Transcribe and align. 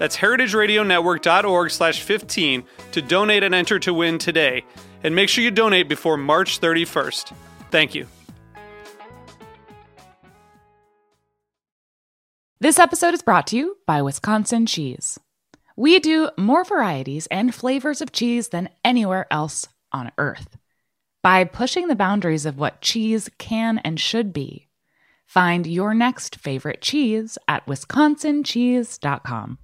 That's 0.00 0.16
heritageradionetwork.org 0.16 1.70
slash 1.70 2.00
15 2.00 2.64
to 2.92 3.02
donate 3.02 3.42
and 3.42 3.54
enter 3.54 3.78
to 3.80 3.92
win 3.92 4.16
today. 4.16 4.64
And 5.04 5.14
make 5.14 5.28
sure 5.28 5.44
you 5.44 5.50
donate 5.50 5.90
before 5.90 6.16
March 6.16 6.58
31st. 6.58 7.34
Thank 7.70 7.94
you. 7.94 8.06
This 12.62 12.78
episode 12.78 13.12
is 13.12 13.20
brought 13.20 13.46
to 13.48 13.58
you 13.58 13.76
by 13.86 14.00
Wisconsin 14.00 14.64
Cheese. 14.64 15.20
We 15.76 15.98
do 16.00 16.30
more 16.38 16.64
varieties 16.64 17.26
and 17.26 17.54
flavors 17.54 18.00
of 18.00 18.10
cheese 18.10 18.48
than 18.48 18.70
anywhere 18.82 19.26
else 19.30 19.68
on 19.92 20.12
earth. 20.16 20.56
By 21.22 21.44
pushing 21.44 21.88
the 21.88 21.94
boundaries 21.94 22.46
of 22.46 22.56
what 22.56 22.80
cheese 22.80 23.28
can 23.36 23.76
and 23.84 24.00
should 24.00 24.32
be, 24.32 24.68
find 25.26 25.66
your 25.66 25.92
next 25.92 26.36
favorite 26.36 26.80
cheese 26.80 27.36
at 27.46 27.66
wisconsincheese.com. 27.66 29.58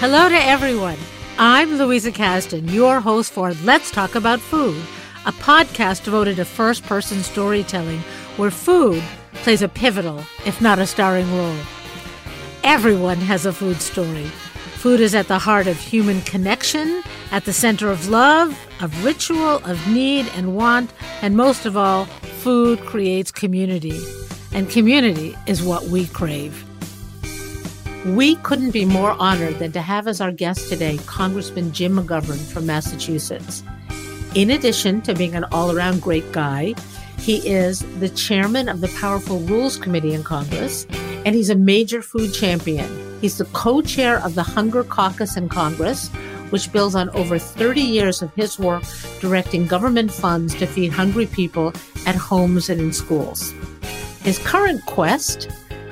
Hello 0.00 0.28
to 0.28 0.36
everyone. 0.36 0.96
I'm 1.38 1.76
Louisa 1.76 2.12
Kasdon, 2.12 2.70
your 2.72 3.00
host 3.00 3.32
for 3.32 3.52
Let's 3.64 3.90
Talk 3.90 4.14
About 4.14 4.38
Food, 4.38 4.80
a 5.26 5.32
podcast 5.32 6.04
devoted 6.04 6.36
to 6.36 6.44
first 6.44 6.84
person 6.84 7.20
storytelling 7.24 7.98
where 8.36 8.52
food 8.52 9.02
plays 9.42 9.60
a 9.60 9.68
pivotal, 9.68 10.20
if 10.46 10.60
not 10.60 10.78
a 10.78 10.86
starring 10.86 11.28
role. 11.36 11.56
Everyone 12.62 13.16
has 13.16 13.44
a 13.44 13.52
food 13.52 13.80
story. 13.80 14.26
Food 14.76 15.00
is 15.00 15.16
at 15.16 15.26
the 15.26 15.40
heart 15.40 15.66
of 15.66 15.80
human 15.80 16.20
connection, 16.20 17.02
at 17.32 17.44
the 17.44 17.52
center 17.52 17.90
of 17.90 18.08
love, 18.08 18.56
of 18.80 19.04
ritual, 19.04 19.56
of 19.64 19.84
need 19.88 20.28
and 20.36 20.54
want, 20.54 20.92
and 21.22 21.36
most 21.36 21.66
of 21.66 21.76
all, 21.76 22.04
food 22.44 22.78
creates 22.82 23.32
community. 23.32 24.00
And 24.52 24.70
community 24.70 25.36
is 25.48 25.60
what 25.60 25.86
we 25.86 26.06
crave. 26.06 26.67
We 28.06 28.36
couldn't 28.36 28.70
be 28.70 28.84
more 28.84 29.10
honored 29.18 29.58
than 29.58 29.72
to 29.72 29.80
have 29.80 30.06
as 30.06 30.20
our 30.20 30.30
guest 30.30 30.68
today 30.68 30.98
Congressman 31.06 31.72
Jim 31.72 31.96
McGovern 31.96 32.38
from 32.52 32.64
Massachusetts. 32.64 33.64
In 34.36 34.50
addition 34.50 35.02
to 35.02 35.14
being 35.14 35.34
an 35.34 35.44
all 35.50 35.76
around 35.76 36.00
great 36.00 36.30
guy, 36.30 36.74
he 37.18 37.46
is 37.46 37.80
the 37.98 38.08
chairman 38.08 38.68
of 38.68 38.80
the 38.80 38.88
Powerful 39.00 39.40
Rules 39.40 39.76
Committee 39.76 40.14
in 40.14 40.22
Congress, 40.22 40.86
and 41.26 41.34
he's 41.34 41.50
a 41.50 41.56
major 41.56 42.00
food 42.00 42.32
champion. 42.32 42.88
He's 43.20 43.38
the 43.38 43.46
co 43.46 43.82
chair 43.82 44.24
of 44.24 44.36
the 44.36 44.44
Hunger 44.44 44.84
Caucus 44.84 45.36
in 45.36 45.48
Congress, 45.48 46.08
which 46.50 46.70
builds 46.72 46.94
on 46.94 47.10
over 47.10 47.36
30 47.36 47.80
years 47.80 48.22
of 48.22 48.32
his 48.34 48.60
work 48.60 48.84
directing 49.20 49.66
government 49.66 50.12
funds 50.12 50.54
to 50.54 50.66
feed 50.66 50.92
hungry 50.92 51.26
people 51.26 51.72
at 52.06 52.14
homes 52.14 52.70
and 52.70 52.80
in 52.80 52.92
schools. 52.92 53.52
His 54.22 54.38
current 54.38 54.86
quest 54.86 55.48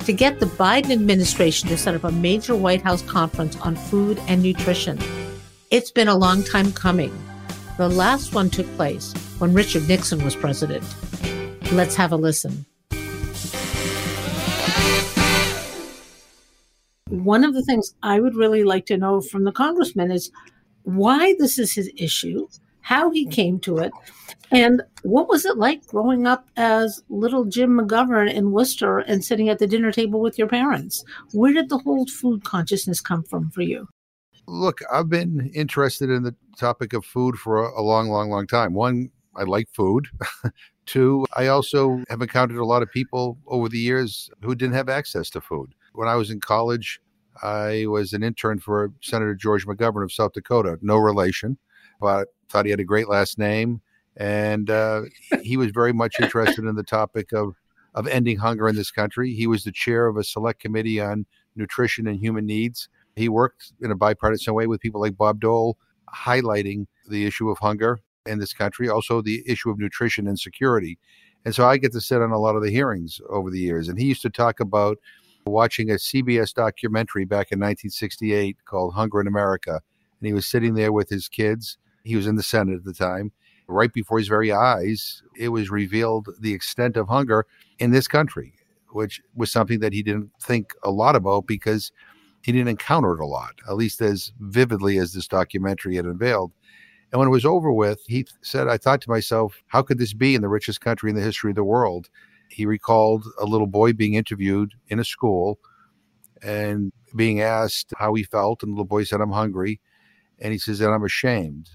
to 0.07 0.13
get 0.13 0.39
the 0.39 0.45
Biden 0.45 0.91
administration 0.91 1.67
to 1.67 1.77
set 1.77 1.93
up 1.93 2.05
a 2.05 2.11
major 2.13 2.55
White 2.55 2.81
House 2.81 3.01
conference 3.01 3.57
on 3.57 3.75
food 3.75 4.17
and 4.29 4.41
nutrition. 4.41 4.97
It's 5.69 5.91
been 5.91 6.07
a 6.07 6.15
long 6.15 6.45
time 6.45 6.71
coming. 6.71 7.11
The 7.77 7.89
last 7.89 8.33
one 8.33 8.49
took 8.49 8.65
place 8.77 9.11
when 9.39 9.53
Richard 9.53 9.85
Nixon 9.85 10.23
was 10.23 10.33
president. 10.33 10.85
Let's 11.73 11.93
have 11.97 12.13
a 12.13 12.15
listen. 12.15 12.65
One 17.09 17.43
of 17.43 17.53
the 17.53 17.63
things 17.63 17.93
I 18.01 18.21
would 18.21 18.35
really 18.35 18.63
like 18.63 18.85
to 18.85 18.95
know 18.95 19.19
from 19.19 19.43
the 19.43 19.51
congressman 19.51 20.09
is 20.09 20.31
why 20.83 21.35
this 21.37 21.59
is 21.59 21.73
his 21.73 21.91
issue, 21.97 22.47
how 22.79 23.11
he 23.11 23.25
came 23.25 23.59
to 23.59 23.79
it, 23.79 23.91
and 24.51 24.81
what 25.03 25.27
was 25.27 25.45
it 25.45 25.57
like 25.57 25.85
growing 25.87 26.25
up 26.25 26.47
as 26.55 27.03
little 27.09 27.45
Jim 27.45 27.77
McGovern 27.77 28.31
in 28.31 28.51
Worcester 28.51 28.99
and 28.99 29.23
sitting 29.23 29.49
at 29.49 29.59
the 29.59 29.67
dinner 29.67 29.91
table 29.91 30.21
with 30.21 30.37
your 30.37 30.47
parents? 30.47 31.03
Where 31.33 31.53
did 31.53 31.69
the 31.69 31.79
whole 31.79 32.05
food 32.05 32.43
consciousness 32.43 33.01
come 33.01 33.23
from 33.23 33.51
for 33.51 33.61
you? 33.61 33.87
Look, 34.47 34.79
I've 34.91 35.09
been 35.09 35.51
interested 35.53 36.09
in 36.09 36.23
the 36.23 36.35
topic 36.57 36.93
of 36.93 37.05
food 37.05 37.35
for 37.35 37.57
a, 37.57 37.81
long, 37.81 38.09
long, 38.09 38.29
long 38.29 38.47
time. 38.47 38.73
One, 38.73 39.11
I 39.35 39.43
like 39.43 39.67
food. 39.73 40.07
Two, 40.85 41.25
I 41.35 41.47
also 41.47 42.01
have 42.09 42.21
encountered 42.21 42.57
a 42.57 42.65
lot 42.65 42.81
of 42.81 42.89
people 42.89 43.37
over 43.47 43.67
the 43.67 43.77
years 43.77 44.29
who 44.41 44.55
didn't 44.55 44.75
have 44.75 44.87
access 44.87 45.29
to 45.31 45.41
food. 45.41 45.73
When 45.93 46.07
I 46.07 46.15
was 46.15 46.31
in 46.31 46.39
college, 46.39 47.01
I 47.43 47.85
was 47.87 48.13
an 48.13 48.23
intern 48.23 48.59
for 48.59 48.93
Senator 49.01 49.35
George 49.35 49.67
McGovern 49.67 50.03
of 50.03 50.13
South 50.13 50.31
Dakota, 50.31 50.79
no 50.81 50.95
relation, 50.95 51.57
but 51.99 52.29
thought 52.49 52.65
he 52.65 52.71
had 52.71 52.79
a 52.79 52.85
great 52.85 53.09
last 53.09 53.37
name 53.37 53.81
and 54.17 54.69
uh, 54.69 55.03
he 55.43 55.57
was 55.57 55.71
very 55.71 55.93
much 55.93 56.19
interested 56.19 56.65
in 56.65 56.75
the 56.75 56.83
topic 56.83 57.31
of 57.31 57.55
of 57.93 58.07
ending 58.07 58.37
hunger 58.37 58.67
in 58.67 58.75
this 58.75 58.91
country. 58.91 59.33
He 59.33 59.47
was 59.47 59.63
the 59.63 59.71
chair 59.71 60.05
of 60.07 60.17
a 60.17 60.23
select 60.23 60.59
committee 60.59 61.01
on 61.01 61.25
nutrition 61.55 62.05
and 62.05 62.19
human 62.19 62.45
needs. 62.45 62.89
He 63.15 63.27
worked 63.27 63.73
in 63.81 63.89
a 63.89 63.95
bipartisan 63.95 64.53
way 64.53 64.67
with 64.67 64.81
people 64.81 65.01
like 65.01 65.17
Bob 65.17 65.39
Dole, 65.39 65.77
highlighting 66.13 66.85
the 67.09 67.25
issue 67.25 67.49
of 67.49 67.57
hunger 67.57 67.99
in 68.27 68.37
this 68.37 68.53
country, 68.53 68.87
also 68.87 69.21
the 69.21 69.41
issue 69.47 69.71
of 69.71 69.79
nutrition 69.79 70.27
and 70.27 70.39
security. 70.39 70.99
And 71.43 71.55
so 71.55 71.67
I 71.67 71.77
get 71.77 71.91
to 71.93 72.01
sit 72.01 72.21
on 72.21 72.31
a 72.31 72.37
lot 72.37 72.55
of 72.55 72.61
the 72.61 72.69
hearings 72.69 73.19
over 73.29 73.49
the 73.49 73.59
years. 73.59 73.87
And 73.87 73.97
he 73.97 74.05
used 74.05 74.21
to 74.23 74.29
talk 74.29 74.59
about 74.59 74.97
watching 75.47 75.89
a 75.89 75.95
CBS 75.95 76.53
documentary 76.53 77.25
back 77.25 77.51
in 77.51 77.59
1968 77.59 78.57
called 78.65 78.93
Hunger 78.93 79.21
in 79.21 79.27
America. 79.27 79.81
And 80.19 80.27
he 80.27 80.33
was 80.33 80.45
sitting 80.45 80.75
there 80.75 80.91
with 80.91 81.09
his 81.09 81.27
kids. 81.27 81.77
He 82.03 82.15
was 82.15 82.27
in 82.27 82.35
the 82.35 82.43
Senate 82.43 82.75
at 82.75 82.83
the 82.83 82.93
time 82.93 83.31
right 83.67 83.91
before 83.91 84.17
his 84.17 84.27
very 84.27 84.51
eyes, 84.51 85.21
it 85.37 85.49
was 85.49 85.69
revealed 85.69 86.29
the 86.39 86.53
extent 86.53 86.97
of 86.97 87.07
hunger 87.07 87.45
in 87.79 87.91
this 87.91 88.07
country, 88.07 88.53
which 88.91 89.21
was 89.35 89.51
something 89.51 89.79
that 89.79 89.93
he 89.93 90.03
didn't 90.03 90.31
think 90.41 90.73
a 90.83 90.91
lot 90.91 91.15
about 91.15 91.47
because 91.47 91.91
he 92.41 92.51
didn't 92.51 92.69
encounter 92.69 93.13
it 93.13 93.19
a 93.19 93.25
lot, 93.25 93.55
at 93.67 93.75
least 93.75 94.01
as 94.01 94.31
vividly 94.39 94.97
as 94.97 95.13
this 95.13 95.27
documentary 95.27 95.95
had 95.95 96.05
unveiled. 96.05 96.51
And 97.11 97.19
when 97.19 97.27
it 97.27 97.31
was 97.31 97.45
over 97.45 97.71
with, 97.71 98.01
he 98.07 98.25
said, 98.41 98.67
I 98.67 98.77
thought 98.77 99.01
to 99.01 99.09
myself, 99.09 99.61
how 99.67 99.81
could 99.81 99.97
this 99.97 100.13
be 100.13 100.35
in 100.35 100.41
the 100.41 100.49
richest 100.49 100.81
country 100.81 101.09
in 101.09 101.15
the 101.15 101.21
history 101.21 101.51
of 101.51 101.55
the 101.55 101.63
world? 101.63 102.09
He 102.49 102.65
recalled 102.65 103.25
a 103.39 103.45
little 103.45 103.67
boy 103.67 103.93
being 103.93 104.13
interviewed 104.13 104.73
in 104.87 104.99
a 104.99 105.05
school 105.05 105.59
and 106.41 106.91
being 107.15 107.41
asked 107.41 107.93
how 107.97 108.13
he 108.13 108.23
felt. 108.23 108.61
And 108.61 108.71
the 108.71 108.75
little 108.75 108.85
boy 108.85 109.03
said, 109.03 109.21
I'm 109.21 109.31
hungry. 109.31 109.79
And 110.39 110.51
he 110.51 110.59
says, 110.59 110.81
and 110.81 110.93
I'm 110.93 111.03
ashamed. 111.03 111.69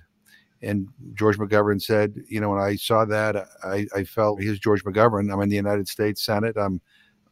And 0.62 0.88
George 1.14 1.38
McGovern 1.38 1.82
said, 1.82 2.14
you 2.28 2.40
know, 2.40 2.50
when 2.50 2.60
I 2.60 2.76
saw 2.76 3.04
that, 3.04 3.48
I, 3.64 3.86
I 3.94 4.04
felt 4.04 4.40
here's 4.40 4.60
George 4.60 4.84
McGovern. 4.84 5.32
I'm 5.32 5.40
in 5.40 5.48
the 5.48 5.56
United 5.56 5.88
States 5.88 6.24
Senate. 6.24 6.56
I'm 6.56 6.80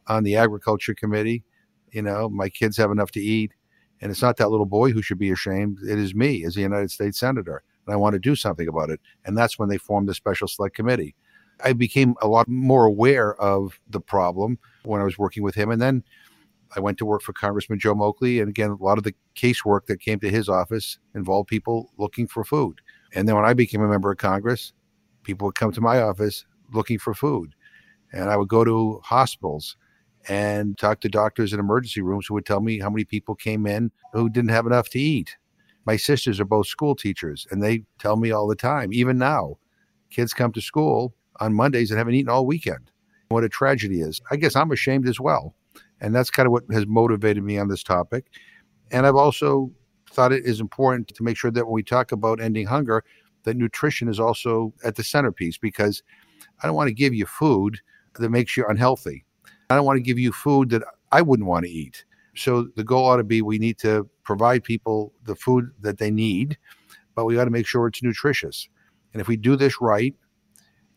on 0.07 0.23
the 0.23 0.35
Agriculture 0.35 0.93
Committee. 0.93 1.43
You 1.91 2.01
know, 2.01 2.29
my 2.29 2.49
kids 2.49 2.75
have 2.77 2.91
enough 2.91 3.11
to 3.11 3.21
eat. 3.21 3.53
And 4.01 4.11
it's 4.11 4.21
not 4.21 4.37
that 4.37 4.49
little 4.49 4.65
boy 4.65 4.91
who 4.91 5.01
should 5.01 5.19
be 5.19 5.31
ashamed. 5.31 5.77
It 5.87 5.97
is 5.99 6.13
me 6.13 6.43
as 6.43 6.57
a 6.57 6.61
United 6.61 6.91
States 6.91 7.19
Senator. 7.19 7.63
And 7.85 7.93
I 7.93 7.97
want 7.97 8.13
to 8.13 8.19
do 8.19 8.35
something 8.35 8.67
about 8.67 8.89
it. 8.89 8.99
And 9.25 9.37
that's 9.37 9.57
when 9.57 9.69
they 9.69 9.77
formed 9.77 10.09
the 10.09 10.13
Special 10.13 10.47
Select 10.47 10.75
Committee. 10.75 11.15
I 11.63 11.73
became 11.73 12.15
a 12.21 12.27
lot 12.27 12.47
more 12.47 12.85
aware 12.85 13.35
of 13.35 13.79
the 13.89 14.01
problem 14.01 14.57
when 14.83 14.99
I 14.99 15.03
was 15.03 15.17
working 15.17 15.43
with 15.43 15.55
him. 15.55 15.69
And 15.69 15.81
then 15.81 16.03
I 16.75 16.79
went 16.79 16.97
to 16.97 17.05
work 17.05 17.21
for 17.21 17.33
Congressman 17.33 17.79
Joe 17.79 17.93
Moakley. 17.93 18.39
And 18.41 18.49
again, 18.49 18.71
a 18.71 18.83
lot 18.83 18.97
of 18.97 19.03
the 19.03 19.13
casework 19.35 19.85
that 19.85 19.99
came 19.99 20.19
to 20.19 20.29
his 20.29 20.49
office 20.49 20.97
involved 21.13 21.49
people 21.49 21.91
looking 21.97 22.27
for 22.27 22.43
food. 22.43 22.81
And 23.13 23.27
then 23.27 23.35
when 23.35 23.45
I 23.45 23.53
became 23.53 23.81
a 23.81 23.87
member 23.87 24.11
of 24.11 24.17
Congress, 24.17 24.73
people 25.23 25.47
would 25.47 25.55
come 25.55 25.71
to 25.73 25.81
my 25.81 26.01
office 26.01 26.45
looking 26.73 26.99
for 26.99 27.13
food. 27.13 27.53
And 28.13 28.29
I 28.29 28.37
would 28.37 28.47
go 28.47 28.63
to 28.63 29.01
hospitals 29.03 29.75
and 30.27 30.77
talk 30.77 31.01
to 31.01 31.09
doctors 31.09 31.53
in 31.53 31.59
emergency 31.59 32.01
rooms 32.01 32.27
who 32.27 32.33
would 32.35 32.45
tell 32.45 32.61
me 32.61 32.79
how 32.79 32.89
many 32.89 33.03
people 33.03 33.35
came 33.35 33.65
in 33.65 33.91
who 34.13 34.29
didn't 34.29 34.51
have 34.51 34.65
enough 34.65 34.89
to 34.89 34.99
eat. 34.99 35.37
My 35.85 35.97
sisters 35.97 36.39
are 36.39 36.45
both 36.45 36.67
school 36.67 36.95
teachers, 36.95 37.47
and 37.49 37.63
they 37.63 37.83
tell 37.97 38.15
me 38.15 38.31
all 38.31 38.47
the 38.47 38.55
time, 38.55 38.93
even 38.93 39.17
now, 39.17 39.57
kids 40.11 40.33
come 40.33 40.51
to 40.51 40.61
school 40.61 41.15
on 41.39 41.53
Mondays 41.55 41.89
and 41.89 41.97
haven't 41.97 42.13
eaten 42.13 42.29
all 42.29 42.45
weekend. 42.45 42.91
What 43.29 43.43
a 43.43 43.49
tragedy 43.49 44.01
is. 44.01 44.21
I 44.29 44.35
guess 44.35 44.55
I'm 44.55 44.71
ashamed 44.71 45.07
as 45.07 45.19
well. 45.19 45.55
And 45.99 46.13
that's 46.13 46.29
kind 46.29 46.45
of 46.45 46.51
what 46.51 46.63
has 46.71 46.85
motivated 46.85 47.43
me 47.43 47.57
on 47.57 47.67
this 47.67 47.83
topic. 47.83 48.25
And 48.91 49.07
I've 49.07 49.15
also 49.15 49.71
thought 50.11 50.31
it 50.31 50.45
is 50.45 50.59
important 50.59 51.07
to 51.09 51.23
make 51.23 51.37
sure 51.37 51.51
that 51.51 51.65
when 51.65 51.73
we 51.73 51.83
talk 51.83 52.11
about 52.11 52.41
ending 52.41 52.67
hunger, 52.67 53.03
that 53.43 53.57
nutrition 53.57 54.07
is 54.07 54.19
also 54.19 54.73
at 54.83 54.95
the 54.95 55.03
centerpiece 55.03 55.57
because 55.57 56.03
I 56.61 56.67
don't 56.67 56.75
want 56.75 56.89
to 56.89 56.93
give 56.93 57.13
you 57.13 57.25
food 57.25 57.79
that 58.15 58.29
makes 58.29 58.55
you 58.57 58.65
unhealthy. 58.67 59.25
I 59.69 59.75
don't 59.75 59.85
want 59.85 59.97
to 59.97 60.03
give 60.03 60.19
you 60.19 60.31
food 60.31 60.69
that 60.71 60.83
I 61.11 61.21
wouldn't 61.21 61.47
want 61.47 61.65
to 61.65 61.71
eat. 61.71 62.05
So 62.35 62.67
the 62.75 62.83
goal 62.83 63.05
ought 63.05 63.17
to 63.17 63.23
be 63.23 63.41
we 63.41 63.57
need 63.57 63.77
to 63.79 64.07
provide 64.23 64.63
people 64.63 65.13
the 65.23 65.35
food 65.35 65.71
that 65.81 65.97
they 65.97 66.11
need, 66.11 66.57
but 67.15 67.25
we 67.25 67.35
got 67.35 67.45
to 67.45 67.51
make 67.51 67.67
sure 67.67 67.87
it's 67.87 68.03
nutritious. 68.03 68.67
And 69.13 69.21
if 69.21 69.27
we 69.27 69.37
do 69.37 69.55
this 69.55 69.81
right, 69.81 70.15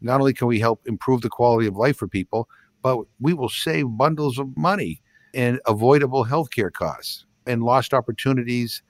not 0.00 0.20
only 0.20 0.32
can 0.32 0.46
we 0.46 0.61
help 0.61 0.87
improve 0.87 1.22
the 1.22 1.28
quality 1.28 1.66
of 1.66 1.76
life 1.76 1.96
for 1.96 2.06
people, 2.06 2.49
but 2.82 2.99
we 3.20 3.32
will 3.32 3.49
save 3.49 3.96
bundles 3.96 4.38
of 4.38 4.56
money 4.56 5.02
in 5.32 5.58
avoidable 5.66 6.25
healthcare 6.25 6.72
costs 6.72 7.26
and 7.46 7.62
lost 7.62 7.94
opportunities. 7.94 8.82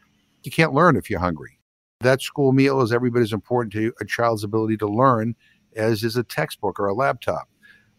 You 0.44 0.50
can't 0.50 0.74
learn 0.74 0.96
if 0.96 1.08
you're 1.08 1.20
hungry. 1.20 1.58
That 2.00 2.20
school 2.20 2.52
meal 2.52 2.82
is 2.82 2.92
every 2.92 3.10
bit 3.10 3.22
as 3.22 3.32
important 3.32 3.72
to 3.72 3.92
a 4.00 4.04
child's 4.04 4.44
ability 4.44 4.76
to 4.78 4.86
learn 4.86 5.34
as 5.74 6.04
is 6.04 6.16
a 6.16 6.22
textbook 6.22 6.78
or 6.78 6.86
a 6.86 6.94
laptop. 6.94 7.48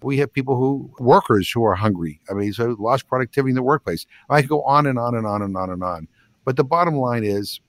We 0.04 0.18
have 0.18 0.32
people 0.32 0.56
who, 0.56 0.94
workers 1.00 1.50
who 1.50 1.64
are 1.66 1.74
hungry. 1.74 2.22
I 2.30 2.34
mean, 2.34 2.54
so 2.54 2.76
lost 2.78 3.08
productivity 3.08 3.52
in 3.52 3.56
the 3.56 3.64
workplace. 3.64 4.06
I 4.30 4.42
could 4.42 4.50
go 4.50 4.62
on 4.62 4.86
and 4.86 5.00
on 5.00 5.16
and 5.16 5.26
on 5.26 5.42
and 5.42 5.58
on 5.58 5.72
and 5.72 5.84
on. 5.84 6.08
But 6.44 6.56
the 6.56 6.64
bottom 6.64 6.96
line 6.96 7.24
is, 7.24 7.60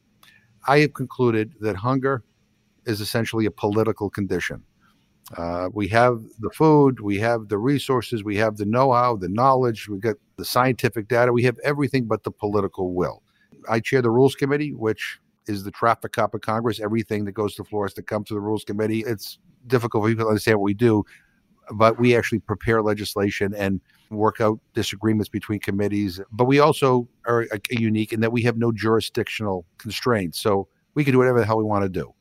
I 0.69 0.81
have 0.81 0.93
concluded 0.93 1.55
that 1.61 1.76
hunger 1.76 2.23
is 2.84 3.00
essentially 3.00 3.46
a 3.46 3.50
political 3.50 4.11
condition. 4.11 4.62
Uh, 5.37 5.70
we 5.73 5.88
have 5.88 6.23
the 6.40 6.50
food, 6.50 7.00
we 7.00 7.19
have 7.19 7.49
the 7.49 7.58
resources, 7.58 8.23
we 8.23 8.37
have 8.37 8.58
the 8.58 8.67
know 8.67 8.93
how, 8.93 9.17
the 9.17 9.28
knowledge, 9.28 9.88
we 9.88 9.99
got 9.99 10.17
the 10.37 10.44
scientific 10.44 11.08
data, 11.08 11.32
we 11.32 11.43
have 11.43 11.58
everything 11.64 12.05
but 12.05 12.23
the 12.23 12.31
political 12.31 12.94
will. 12.94 13.23
I 13.68 13.80
chair 13.80 14.02
the 14.02 14.10
Rules 14.10 14.34
Committee, 14.34 14.72
which 14.72 15.18
is 15.46 15.64
the 15.64 15.70
traffic 15.70 16.12
cop 16.12 16.34
of 16.34 16.40
Congress. 16.40 16.80
Everything 16.80 17.24
that 17.24 17.32
goes 17.32 17.54
to 17.56 17.62
the 17.62 17.68
floor 17.68 17.86
has 17.86 17.94
to 17.94 18.02
come 18.02 18.24
to 18.24 18.34
the 18.34 18.40
Rules 18.40 18.64
Committee. 18.64 19.00
It's 19.06 19.38
difficult 19.66 20.04
for 20.04 20.10
people 20.10 20.24
to 20.24 20.28
understand 20.28 20.58
what 20.58 20.64
we 20.64 20.74
do, 20.74 21.04
but 21.72 21.98
we 21.98 22.16
actually 22.16 22.40
prepare 22.40 22.82
legislation 22.82 23.54
and 23.54 23.80
work 24.10 24.40
out 24.40 24.60
disagreements 24.74 25.28
between 25.28 25.60
committees. 25.60 26.20
But 26.32 26.44
we 26.44 26.58
also 26.60 27.08
are 27.26 27.46
unique 27.70 28.12
in 28.12 28.20
that 28.20 28.32
we 28.32 28.42
have 28.42 28.56
no 28.56 28.72
jurisdictional 28.72 29.64
constraints. 29.78 30.40
So 30.40 30.68
we 30.94 31.04
can 31.04 31.12
do 31.12 31.18
whatever 31.18 31.40
the 31.40 31.46
hell 31.46 31.58
we 31.58 31.64
want 31.64 31.84
to 31.84 31.88
do. 31.88 32.12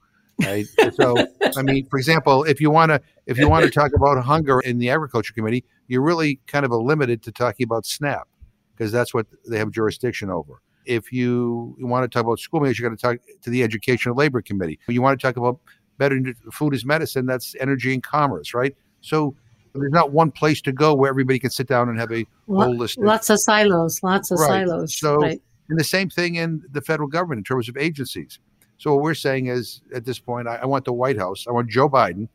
Right. 0.42 0.66
so, 0.94 1.16
I 1.56 1.62
mean, 1.62 1.88
for 1.88 1.98
example, 1.98 2.44
if 2.44 2.60
you 2.60 2.70
want 2.70 2.90
to, 2.90 3.02
if 3.26 3.38
you 3.38 3.48
want 3.48 3.64
to 3.64 3.72
talk 3.72 3.92
about 3.96 4.22
hunger 4.22 4.60
in 4.60 4.80
the 4.80 4.90
agriculture 4.90 5.34
committee, 5.34 5.64
you're 5.88 6.02
really 6.02 6.42
kind 6.46 6.66
of 6.66 6.72
limited 6.72 7.24
to 7.24 7.32
talking 7.32 7.64
about 7.64 7.86
SNAP 7.86 8.28
because 8.76 8.92
that's 8.92 9.14
what 9.14 9.28
they 9.48 9.58
have 9.58 9.72
jurisdiction 9.72 10.30
over. 10.30 10.62
If 10.86 11.12
you, 11.12 11.76
want 11.80 12.04
to 12.04 12.14
talk 12.14 12.26
about 12.26 12.40
school 12.40 12.60
meals, 12.60 12.78
you 12.78 12.88
got 12.88 12.98
to 12.98 13.02
talk 13.02 13.18
to 13.42 13.50
the 13.50 13.64
education 13.64 14.12
and 14.12 14.18
labor 14.18 14.42
committee. 14.42 14.80
you 14.88 15.02
want 15.02 15.20
to 15.20 15.28
talk 15.28 15.38
about 15.38 15.60
better 15.98 16.20
food 16.52 16.74
is 16.74 16.86
medicine, 16.86 17.26
that's 17.26 17.56
energy 17.60 17.94
and 17.94 18.04
commerce, 18.04 18.54
right? 18.54 18.76
So 19.02 19.36
there's 19.74 19.92
not 19.92 20.12
one 20.12 20.32
place 20.32 20.62
to 20.62 20.72
go 20.72 20.94
where 20.94 21.10
everybody 21.10 21.40
can 21.40 21.50
sit 21.50 21.68
down 21.68 21.90
and 21.90 22.00
have 22.00 22.12
a 22.12 22.26
holistic. 22.48 23.04
Lots 23.04 23.30
of 23.30 23.40
silos, 23.40 24.02
lots 24.04 24.32
of 24.32 24.40
right. 24.40 24.66
silos. 24.68 24.98
So, 24.98 25.18
right. 25.18 25.42
and 25.70 25.80
the 25.80 25.84
same 25.84 26.10
thing 26.10 26.36
in 26.36 26.64
the 26.72 26.82
federal 26.82 27.10
government 27.10 27.40
in 27.40 27.44
terms 27.44 27.70
of 27.70 27.78
agencies. 27.78 28.40
So 28.78 28.94
what 28.94 29.04
we're 29.04 29.14
saying 29.14 29.48
is, 29.48 29.82
at 29.94 30.06
this 30.06 30.20
point, 30.20 30.48
I, 30.48 30.58
I 30.58 30.66
want 30.66 30.86
the 30.86 30.94
White 30.94 31.18
House, 31.18 31.46
I 31.48 31.52
want 31.52 31.70
Joe 31.70 31.90
Biden 31.90 32.28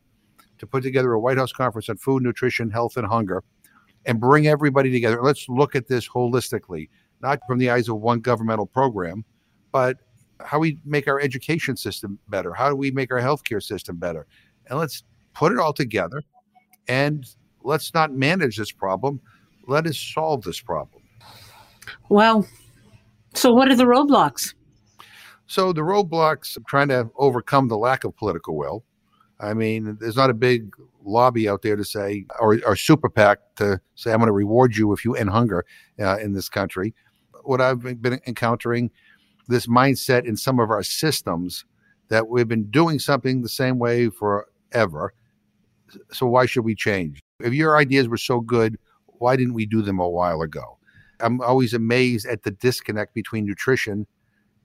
to 0.57 0.67
put 0.67 0.83
together 0.83 1.13
a 1.13 1.19
White 1.19 1.37
House 1.37 1.51
conference 1.51 1.89
on 1.89 1.97
food, 1.97 2.23
nutrition, 2.23 2.69
health, 2.69 2.97
and 2.97 3.07
hunger, 3.07 3.43
and 4.05 4.19
bring 4.19 4.47
everybody 4.47 4.91
together. 4.91 5.21
Let's 5.21 5.47
look 5.49 5.75
at 5.75 5.87
this 5.87 6.07
holistically, 6.07 6.89
not 7.21 7.39
from 7.47 7.59
the 7.59 7.69
eyes 7.69 7.89
of 7.89 7.97
one 7.97 8.19
governmental 8.19 8.65
program, 8.65 9.23
but 9.71 9.97
how 10.43 10.59
we 10.59 10.79
make 10.85 11.07
our 11.07 11.19
education 11.19 11.75
system 11.75 12.19
better. 12.29 12.53
How 12.53 12.69
do 12.69 12.75
we 12.75 12.91
make 12.91 13.11
our 13.11 13.19
healthcare 13.19 13.61
system 13.61 13.97
better? 13.97 14.25
And 14.67 14.79
let's 14.79 15.03
put 15.33 15.51
it 15.51 15.59
all 15.59 15.73
together 15.73 16.23
and 16.87 17.25
let's 17.63 17.93
not 17.93 18.11
manage 18.11 18.57
this 18.57 18.71
problem. 18.71 19.21
Let 19.67 19.85
us 19.85 19.97
solve 19.97 20.43
this 20.43 20.59
problem. 20.59 21.03
Well, 22.09 22.47
so 23.33 23.51
what 23.51 23.69
are 23.69 23.75
the 23.75 23.85
roadblocks? 23.85 24.53
So 25.47 25.73
the 25.73 25.81
roadblocks 25.81 26.57
trying 26.67 26.87
to 26.89 27.09
overcome 27.17 27.67
the 27.67 27.77
lack 27.77 28.03
of 28.03 28.15
political 28.15 28.57
will. 28.57 28.83
I 29.39 29.53
mean, 29.53 29.97
there's 29.99 30.15
not 30.15 30.29
a 30.29 30.35
big 30.35 30.73
lobby 31.03 31.49
out 31.49 31.61
there 31.61 31.75
to 31.75 31.83
say, 31.83 32.25
or, 32.39 32.59
or 32.65 32.75
super 32.75 33.09
PAC 33.09 33.39
to 33.55 33.79
say, 33.95 34.11
I'm 34.11 34.19
going 34.19 34.27
to 34.27 34.33
reward 34.33 34.75
you 34.75 34.93
if 34.93 35.03
you 35.03 35.15
end 35.15 35.29
hunger 35.29 35.65
uh, 35.99 36.17
in 36.19 36.33
this 36.33 36.47
country. 36.47 36.93
What 37.43 37.61
I've 37.61 37.81
been 38.01 38.19
encountering, 38.27 38.91
this 39.47 39.67
mindset 39.67 40.25
in 40.25 40.37
some 40.37 40.59
of 40.59 40.69
our 40.69 40.83
systems 40.83 41.65
that 42.09 42.27
we've 42.27 42.47
been 42.47 42.69
doing 42.71 42.99
something 42.99 43.41
the 43.41 43.49
same 43.49 43.79
way 43.79 44.09
forever. 44.09 45.13
So 46.11 46.25
why 46.27 46.45
should 46.45 46.65
we 46.65 46.75
change? 46.75 47.19
If 47.39 47.53
your 47.53 47.77
ideas 47.77 48.07
were 48.07 48.17
so 48.17 48.39
good, 48.39 48.77
why 49.05 49.35
didn't 49.35 49.53
we 49.53 49.65
do 49.65 49.81
them 49.81 49.99
a 49.99 50.09
while 50.09 50.41
ago? 50.41 50.77
I'm 51.19 51.41
always 51.41 51.73
amazed 51.73 52.27
at 52.27 52.43
the 52.43 52.51
disconnect 52.51 53.13
between 53.13 53.45
nutrition 53.45 54.07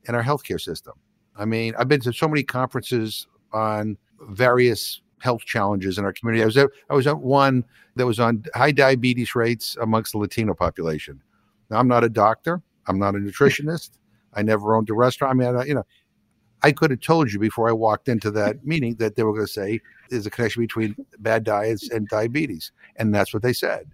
and 0.07 0.17
our 0.17 0.23
healthcare 0.23 0.61
system. 0.61 0.95
I 1.37 1.45
mean, 1.45 1.75
I've 1.79 1.89
been 1.89 2.01
to 2.01 2.13
so 2.13 2.29
many 2.29 2.43
conferences 2.43 3.27
on 3.53 3.97
various 4.21 5.03
health 5.19 5.43
challenges 5.43 5.99
in 5.99 6.05
our 6.05 6.13
community. 6.13 6.43
I 6.43 6.47
was 6.47 6.57
at, 6.57 6.71
I 6.91 6.95
was 6.95 7.07
at 7.07 7.19
one 7.19 7.65
that 7.97 8.07
was 8.07 8.21
on 8.21 8.45
high 8.55 8.73
diabetes 8.73 9.35
rates 9.35 9.77
amongst 9.81 10.13
the 10.13 10.19
Latino 10.19 10.55
population. 10.55 11.23
Now, 11.71 11.79
I'm 11.79 11.89
not 11.89 12.05
a 12.05 12.09
doctor. 12.09 12.63
I'm 12.87 12.99
not 12.99 13.15
a 13.15 13.19
nutritionist. 13.19 13.91
I 14.35 14.43
never 14.43 14.77
owned 14.77 14.91
a 14.91 14.95
restaurant. 14.95 15.33
I 15.33 15.35
mean, 15.35 15.57
I, 15.57 15.65
you 15.65 15.75
know, 15.75 15.87
I 16.63 16.73
could 16.73 16.91
have 16.91 17.01
told 17.01 17.33
you 17.33 17.39
before 17.39 17.69
I 17.69 17.73
walked 17.73 18.09
into 18.09 18.31
that 18.33 18.65
meeting 18.67 18.97
that 18.97 19.17
they 19.17 19.23
were 19.23 19.33
going 19.33 19.47
to 19.47 19.53
say 19.53 19.81
there's 20.11 20.27
a 20.27 20.31
connection 20.31 20.63
between 20.63 20.97
bad 21.19 21.45
diets 21.45 21.91
and 21.91 22.09
diabetes, 22.09 22.73
and 22.97 23.15
that's 23.15 23.33
what 23.33 23.43
they 23.43 23.53
said. 23.53 23.91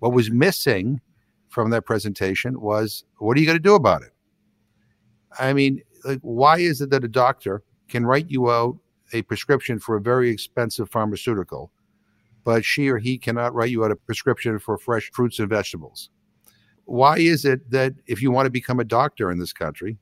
What 0.00 0.12
was 0.12 0.30
missing 0.30 1.00
from 1.48 1.70
that 1.70 1.84
presentation 1.84 2.60
was, 2.60 3.04
what 3.18 3.36
are 3.36 3.40
you 3.40 3.46
going 3.46 3.58
to 3.58 3.62
do 3.62 3.74
about 3.74 4.02
it? 4.02 4.12
I 5.38 5.52
mean, 5.52 5.82
like, 6.04 6.18
why 6.22 6.58
is 6.58 6.80
it 6.80 6.90
that 6.90 7.04
a 7.04 7.08
doctor 7.08 7.62
can 7.88 8.04
write 8.04 8.30
you 8.30 8.50
out 8.50 8.76
a 9.12 9.22
prescription 9.22 9.78
for 9.78 9.96
a 9.96 10.00
very 10.00 10.30
expensive 10.30 10.90
pharmaceutical, 10.90 11.70
but 12.44 12.64
she 12.64 12.88
or 12.88 12.98
he 12.98 13.18
cannot 13.18 13.54
write 13.54 13.70
you 13.70 13.84
out 13.84 13.90
a 13.90 13.96
prescription 13.96 14.58
for 14.58 14.78
fresh 14.78 15.10
fruits 15.12 15.38
and 15.38 15.48
vegetables? 15.48 16.10
Why 16.84 17.18
is 17.18 17.44
it 17.44 17.70
that 17.70 17.94
if 18.06 18.20
you 18.20 18.30
want 18.30 18.46
to 18.46 18.50
become 18.50 18.80
a 18.80 18.84
doctor 18.84 19.30
in 19.30 19.38
this 19.38 19.52
country, 19.52 19.96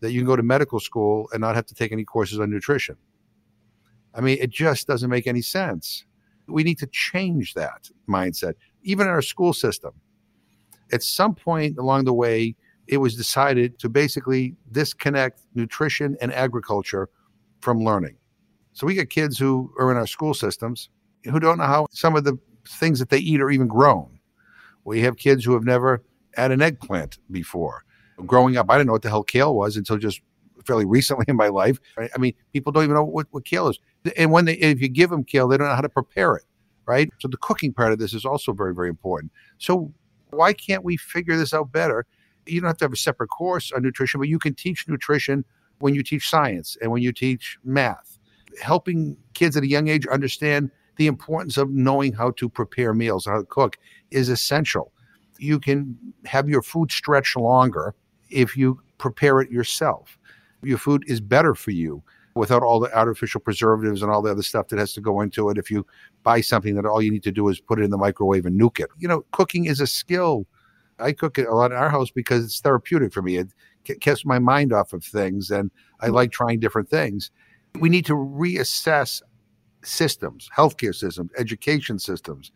that 0.00 0.12
you 0.12 0.20
can 0.20 0.26
go 0.26 0.36
to 0.36 0.42
medical 0.42 0.80
school 0.80 1.28
and 1.32 1.40
not 1.40 1.54
have 1.54 1.66
to 1.66 1.74
take 1.74 1.92
any 1.92 2.04
courses 2.04 2.40
on 2.40 2.50
nutrition? 2.50 2.96
I 4.14 4.20
mean, 4.20 4.38
it 4.40 4.50
just 4.50 4.86
doesn't 4.86 5.10
make 5.10 5.26
any 5.26 5.42
sense. 5.42 6.04
We 6.46 6.62
need 6.62 6.78
to 6.78 6.86
change 6.86 7.54
that 7.54 7.90
mindset, 8.08 8.54
even 8.82 9.06
in 9.06 9.12
our 9.12 9.22
school 9.22 9.52
system. 9.52 9.92
At 10.92 11.02
some 11.02 11.34
point 11.34 11.76
along 11.78 12.04
the 12.04 12.14
way, 12.14 12.54
it 12.86 12.98
was 12.98 13.16
decided 13.16 13.78
to 13.80 13.88
basically 13.88 14.54
disconnect 14.72 15.40
nutrition 15.54 16.16
and 16.20 16.32
agriculture 16.32 17.08
from 17.60 17.82
learning. 17.82 18.16
So 18.72 18.86
we 18.86 18.94
get 18.94 19.10
kids 19.10 19.38
who 19.38 19.72
are 19.78 19.90
in 19.90 19.96
our 19.96 20.06
school 20.06 20.34
systems 20.34 20.88
who 21.24 21.40
don't 21.40 21.58
know 21.58 21.64
how 21.64 21.86
some 21.90 22.14
of 22.14 22.24
the 22.24 22.38
things 22.68 22.98
that 22.98 23.08
they 23.08 23.18
eat 23.18 23.40
are 23.40 23.50
even 23.50 23.66
grown. 23.66 24.15
We 24.86 25.00
have 25.02 25.16
kids 25.16 25.44
who 25.44 25.52
have 25.54 25.64
never 25.64 26.02
had 26.34 26.50
an 26.50 26.62
eggplant 26.62 27.18
before. 27.30 27.84
Growing 28.24 28.56
up, 28.56 28.70
I 28.70 28.76
didn't 28.76 28.86
know 28.86 28.94
what 28.94 29.02
the 29.02 29.10
hell 29.10 29.22
kale 29.22 29.54
was 29.54 29.76
until 29.76 29.98
just 29.98 30.20
fairly 30.64 30.86
recently 30.86 31.24
in 31.28 31.36
my 31.36 31.48
life. 31.48 31.78
I 31.98 32.18
mean, 32.18 32.32
people 32.52 32.72
don't 32.72 32.84
even 32.84 32.94
know 32.94 33.04
what, 33.04 33.26
what 33.30 33.44
kale 33.44 33.68
is. 33.68 33.78
And 34.16 34.32
when 34.32 34.46
they, 34.46 34.54
if 34.54 34.80
you 34.80 34.88
give 34.88 35.10
them 35.10 35.22
kale, 35.22 35.48
they 35.48 35.56
don't 35.58 35.68
know 35.68 35.74
how 35.74 35.80
to 35.82 35.88
prepare 35.88 36.34
it, 36.36 36.44
right? 36.86 37.10
So 37.18 37.28
the 37.28 37.36
cooking 37.36 37.72
part 37.72 37.92
of 37.92 37.98
this 37.98 38.14
is 38.14 38.24
also 38.24 38.52
very, 38.52 38.74
very 38.74 38.88
important. 38.88 39.32
So 39.58 39.92
why 40.30 40.52
can't 40.52 40.82
we 40.82 40.96
figure 40.96 41.36
this 41.36 41.52
out 41.52 41.72
better 41.72 42.06
you 42.46 42.60
don't 42.60 42.68
have 42.68 42.78
to 42.78 42.84
have 42.84 42.92
a 42.92 42.96
separate 42.96 43.28
course 43.28 43.72
on 43.72 43.82
nutrition, 43.82 44.18
but 44.20 44.28
you 44.28 44.38
can 44.38 44.54
teach 44.54 44.88
nutrition 44.88 45.44
when 45.78 45.94
you 45.94 46.02
teach 46.02 46.28
science 46.28 46.76
and 46.80 46.90
when 46.90 47.02
you 47.02 47.12
teach 47.12 47.58
math. 47.64 48.18
Helping 48.62 49.16
kids 49.34 49.56
at 49.56 49.62
a 49.62 49.68
young 49.68 49.88
age 49.88 50.06
understand 50.06 50.70
the 50.96 51.06
importance 51.06 51.56
of 51.56 51.70
knowing 51.70 52.12
how 52.12 52.30
to 52.32 52.48
prepare 52.48 52.94
meals, 52.94 53.26
how 53.26 53.38
to 53.38 53.44
cook 53.44 53.78
is 54.10 54.28
essential. 54.28 54.92
You 55.38 55.60
can 55.60 55.96
have 56.24 56.48
your 56.48 56.62
food 56.62 56.90
stretch 56.90 57.36
longer 57.36 57.94
if 58.30 58.56
you 58.56 58.80
prepare 58.98 59.40
it 59.40 59.50
yourself. 59.50 60.18
Your 60.62 60.78
food 60.78 61.04
is 61.06 61.20
better 61.20 61.54
for 61.54 61.70
you 61.70 62.02
without 62.34 62.62
all 62.62 62.80
the 62.80 62.94
artificial 62.96 63.40
preservatives 63.40 64.02
and 64.02 64.10
all 64.10 64.22
the 64.22 64.30
other 64.30 64.42
stuff 64.42 64.68
that 64.68 64.78
has 64.78 64.92
to 64.94 65.00
go 65.00 65.20
into 65.20 65.48
it. 65.50 65.58
If 65.58 65.70
you 65.70 65.86
buy 66.22 66.40
something 66.40 66.74
that 66.74 66.86
all 66.86 67.00
you 67.00 67.10
need 67.10 67.22
to 67.24 67.32
do 67.32 67.48
is 67.48 67.60
put 67.60 67.78
it 67.78 67.84
in 67.84 67.90
the 67.90 67.98
microwave 67.98 68.46
and 68.46 68.60
nuke 68.60 68.80
it. 68.80 68.90
You 68.98 69.08
know, 69.08 69.24
cooking 69.32 69.66
is 69.66 69.80
a 69.80 69.86
skill 69.86 70.46
I 70.98 71.12
cook 71.12 71.38
it 71.38 71.46
a 71.46 71.54
lot 71.54 71.72
in 71.72 71.76
our 71.76 71.90
house 71.90 72.10
because 72.10 72.44
it's 72.44 72.60
therapeutic 72.60 73.12
for 73.12 73.22
me. 73.22 73.36
It 73.36 73.52
keeps 74.00 74.24
my 74.24 74.38
mind 74.38 74.72
off 74.72 74.92
of 74.92 75.04
things, 75.04 75.50
and 75.50 75.70
I 76.00 76.08
mm. 76.08 76.14
like 76.14 76.32
trying 76.32 76.60
different 76.60 76.88
things. 76.88 77.30
We 77.78 77.88
need 77.88 78.06
to 78.06 78.14
reassess 78.14 79.20
systems, 79.86 80.48
healthcare 80.54 80.94
systems, 80.94 81.30
education 81.38 81.98
systems. 81.98 82.52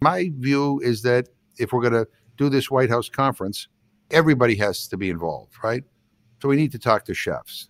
My 0.00 0.30
view 0.38 0.80
is 0.82 1.02
that 1.02 1.28
if 1.58 1.72
we're 1.72 1.88
going 1.88 2.04
to 2.04 2.08
do 2.36 2.48
this 2.48 2.70
White 2.70 2.90
House 2.90 3.08
conference, 3.08 3.68
everybody 4.10 4.56
has 4.56 4.88
to 4.88 4.96
be 4.96 5.10
involved, 5.10 5.54
right? 5.62 5.84
So 6.42 6.48
we 6.48 6.56
need 6.56 6.72
to 6.72 6.78
talk 6.78 7.04
to 7.06 7.14
chefs. 7.14 7.68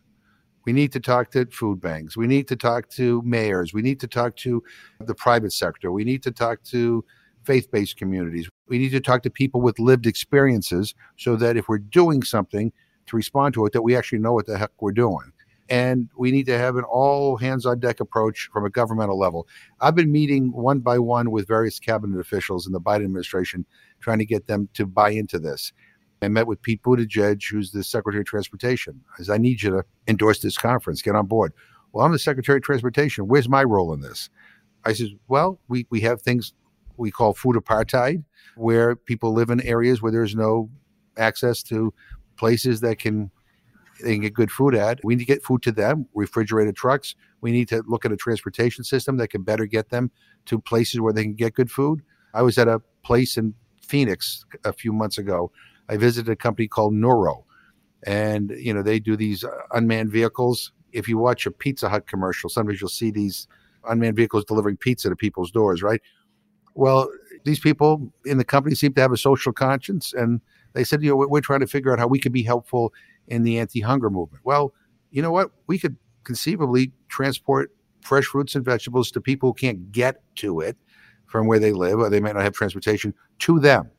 We 0.64 0.73
need 0.73 0.92
to 0.92 1.00
talk 1.00 1.30
to 1.32 1.46
food 1.46 1.80
banks. 1.80 2.16
We 2.16 2.26
need 2.26 2.49
to 2.49 2.56
talk 2.56 2.88
to 2.90 3.20
mayors. 3.23 3.75
We 3.75 3.82
need 3.82 4.00
to 4.00 4.08
talk 4.08 4.34
to 4.37 4.62
the 5.00 5.14
private 5.14 5.52
sector. 5.52 5.92
We 5.92 6.04
need 6.04 6.23
to 6.23 6.30
talk 6.30 6.62
to 6.64 7.04
faith 7.44 7.70
based 7.70 7.99
communities. 7.99 8.49
We 8.68 8.78
need 8.78 8.90
to 8.90 9.00
talk 9.00 9.23
to 9.25 9.30
people 9.30 9.61
with 9.61 9.78
lived 9.78 10.06
experiences 10.06 10.94
so 11.18 11.37
that 11.37 11.58
if 11.58 11.68
we're 11.68 11.78
doing 11.78 12.23
something 12.23 12.73
to 13.06 13.16
respond 13.16 13.52
to 13.54 13.66
it, 13.66 13.75
that 13.75 13.82
we 13.82 13.94
actually 13.94 14.20
know 14.20 14.32
what 14.32 14.46
the 14.46 14.56
heck 14.56 14.70
we're 14.80 14.92
doing. 14.92 15.30
And 15.68 16.11
we 16.16 16.30
need 16.30 16.47
to 16.47 16.59
have 16.59 16.76
an 16.76 16.85
all 16.85 17.38
hands 17.38 17.64
on 17.64 17.80
deck 17.80 18.00
approach 18.00 18.50
from 18.52 18.66
a 18.66 18.71
governmental 18.71 19.18
level. 19.18 19.49
I've 19.80 19.94
been 19.94 20.12
meeting 20.12 20.52
one 20.52 20.80
by 20.80 20.99
one 20.99 21.30
with 21.30 21.49
various 21.49 21.78
cabinet 21.78 22.18
officials 22.18 22.66
in 22.66 22.73
the 22.73 22.80
Biden 22.80 23.04
administration, 23.04 23.64
trying 24.00 24.18
to 24.18 24.26
get 24.26 24.47
them 24.47 24.68
to 24.75 24.85
buy 24.85 25.11
into 25.11 25.38
this. 25.38 25.73
I 26.23 26.28
met 26.28 26.47
with 26.47 26.62
Pete 26.62 26.83
Buttigieg, 26.83 27.42
who's 27.50 27.71
the 27.71 27.85
Secretary 27.85 28.21
of 28.21 28.26
Transportation. 28.26 29.00
I 29.18 29.23
said, 29.23 29.35
I 29.35 29.38
need 29.38 29.62
you 29.62 29.71
to 29.71 29.85
endorse 30.06 30.40
this 30.40 30.56
conference, 30.56 31.02
get 31.02 31.14
on 31.14 31.26
board. 31.26 31.52
Well, 31.92 32.04
I'm 32.04 32.12
the 32.12 32.18
Secretary 32.18 32.59
of 32.59 32.62
Transportation. 32.62 33.28
Where's 33.28 33.49
my 33.49 33.62
role 33.62 33.92
in 33.92 34.00
this? 34.00 34.30
I 34.85 34.92
said, 34.92 35.09
Well, 35.28 35.61
we, 35.68 35.87
we 35.90 36.00
have 36.00 36.21
things 36.21 36.54
we 36.97 37.11
call 37.11 37.35
food 37.35 37.56
apartheid, 37.56 38.25
where 38.56 38.97
people 38.97 39.33
live 39.33 39.50
in 39.50 39.61
areas 39.62 40.00
where 40.00 40.12
there's 40.12 40.35
no 40.35 40.71
access 41.16 41.62
to 41.64 41.92
places 42.37 42.80
that 42.80 42.99
can 42.99 43.30
they 44.02 44.12
can 44.12 44.22
get 44.22 44.34
good 44.34 44.50
food 44.50 44.74
at. 44.74 45.00
We 45.04 45.14
need 45.14 45.20
to 45.20 45.26
get 45.26 45.42
food 45.42 45.62
to 45.62 45.72
them, 45.72 46.06
refrigerated 46.14 46.76
trucks. 46.76 47.14
We 47.40 47.52
need 47.52 47.68
to 47.68 47.82
look 47.86 48.04
at 48.04 48.12
a 48.12 48.16
transportation 48.16 48.84
system 48.84 49.16
that 49.18 49.28
can 49.28 49.42
better 49.42 49.66
get 49.66 49.90
them 49.90 50.10
to 50.46 50.58
places 50.58 51.00
where 51.00 51.12
they 51.12 51.22
can 51.22 51.34
get 51.34 51.54
good 51.54 51.70
food. 51.70 52.02
I 52.32 52.42
was 52.42 52.58
at 52.58 52.68
a 52.68 52.80
place 53.02 53.36
in 53.36 53.54
Phoenix 53.80 54.44
a 54.64 54.72
few 54.72 54.92
months 54.92 55.18
ago. 55.18 55.52
I 55.88 55.96
visited 55.96 56.30
a 56.32 56.36
company 56.36 56.66
called 56.66 56.94
Nuro, 56.94 57.44
and 58.04 58.50
you 58.56 58.72
know 58.72 58.82
they 58.82 58.98
do 58.98 59.16
these 59.16 59.44
unmanned 59.72 60.10
vehicles. 60.10 60.72
If 60.92 61.08
you 61.08 61.18
watch 61.18 61.46
a 61.46 61.50
Pizza 61.50 61.88
Hut 61.88 62.06
commercial, 62.06 62.48
sometimes 62.48 62.80
you'll 62.80 62.88
see 62.88 63.10
these 63.10 63.46
unmanned 63.88 64.16
vehicles 64.16 64.44
delivering 64.44 64.78
pizza 64.78 65.08
to 65.08 65.16
people's 65.16 65.50
doors, 65.50 65.82
right? 65.82 66.00
Well, 66.74 67.08
these 67.44 67.60
people 67.60 68.12
in 68.24 68.38
the 68.38 68.44
company 68.44 68.74
seem 68.74 68.94
to 68.94 69.00
have 69.00 69.12
a 69.12 69.16
social 69.16 69.52
conscience, 69.52 70.12
and 70.12 70.40
they 70.72 70.84
said, 70.84 71.02
you 71.02 71.10
know, 71.10 71.16
we're 71.16 71.40
trying 71.40 71.60
to 71.60 71.66
figure 71.66 71.92
out 71.92 71.98
how 71.98 72.08
we 72.08 72.18
can 72.18 72.32
be 72.32 72.42
helpful 72.42 72.92
in 73.28 73.43
the 73.43 73.59
anti-hunger 73.59 74.11
movement. 74.11 74.45
Well, 74.45 74.73
you 75.11 75.23
know 75.23 75.31
what? 75.31 75.50
We 75.66 75.78
could 75.78 75.97
conceivably 76.25 76.93
transport 77.09 77.71
fresh 78.00 78.25
fruits 78.25 78.54
and 78.54 78.64
vegetables 78.64 79.11
to 79.12 79.21
people 79.21 79.50
who 79.50 79.54
can't 79.54 79.90
get 79.93 80.23
to 80.37 80.61
it 80.61 80.76
from 81.26 81.47
where 81.47 81.59
they 81.59 81.73
live, 81.73 81.99
or 81.99 82.11
they 82.11 82.21
might 82.21 82.35
not 82.35 82.45
have 82.45 82.52
transportation 82.52 83.14
to 83.40 83.59
them. 83.59 83.90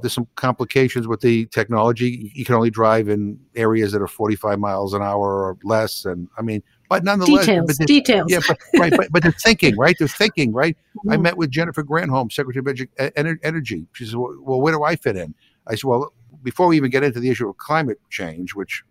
There's 0.00 0.12
some 0.12 0.28
complications 0.36 1.06
with 1.06 1.20
the 1.20 1.46
technology. 1.46 2.32
You 2.34 2.44
can 2.44 2.54
only 2.54 2.70
drive 2.70 3.08
in 3.08 3.38
areas 3.54 3.92
that 3.92 4.00
are 4.00 4.06
45 4.06 4.58
miles 4.58 4.94
an 4.94 5.02
hour 5.02 5.42
or 5.42 5.58
less, 5.62 6.04
and 6.04 6.28
I 6.38 6.42
mean, 6.42 6.62
but 6.88 7.04
nonetheless, 7.04 7.46
details, 7.46 7.78
but 7.78 7.86
details. 7.86 8.26
Yeah, 8.28 8.40
but, 8.46 8.58
right, 8.78 8.92
but, 8.96 9.12
but 9.12 9.22
they're 9.22 9.32
thinking, 9.32 9.76
right? 9.76 9.96
They're 9.98 10.08
thinking, 10.08 10.52
right? 10.52 10.76
Mm-hmm. 10.76 11.12
I 11.12 11.16
met 11.18 11.36
with 11.36 11.50
Jennifer 11.50 11.84
Granholm, 11.84 12.32
Secretary 12.32 12.86
of 12.98 13.12
Energy. 13.16 13.86
She 13.92 14.04
says, 14.04 14.16
well, 14.16 14.36
"Well, 14.40 14.60
where 14.60 14.72
do 14.72 14.82
I 14.82 14.96
fit 14.96 15.16
in?" 15.16 15.34
I 15.66 15.74
said, 15.74 15.84
"Well, 15.84 16.12
before 16.42 16.66
we 16.66 16.76
even 16.76 16.90
get 16.90 17.02
into 17.02 17.20
the 17.20 17.30
issue 17.30 17.48
of 17.48 17.56
climate 17.58 17.98
change, 18.10 18.54
which 18.54 18.82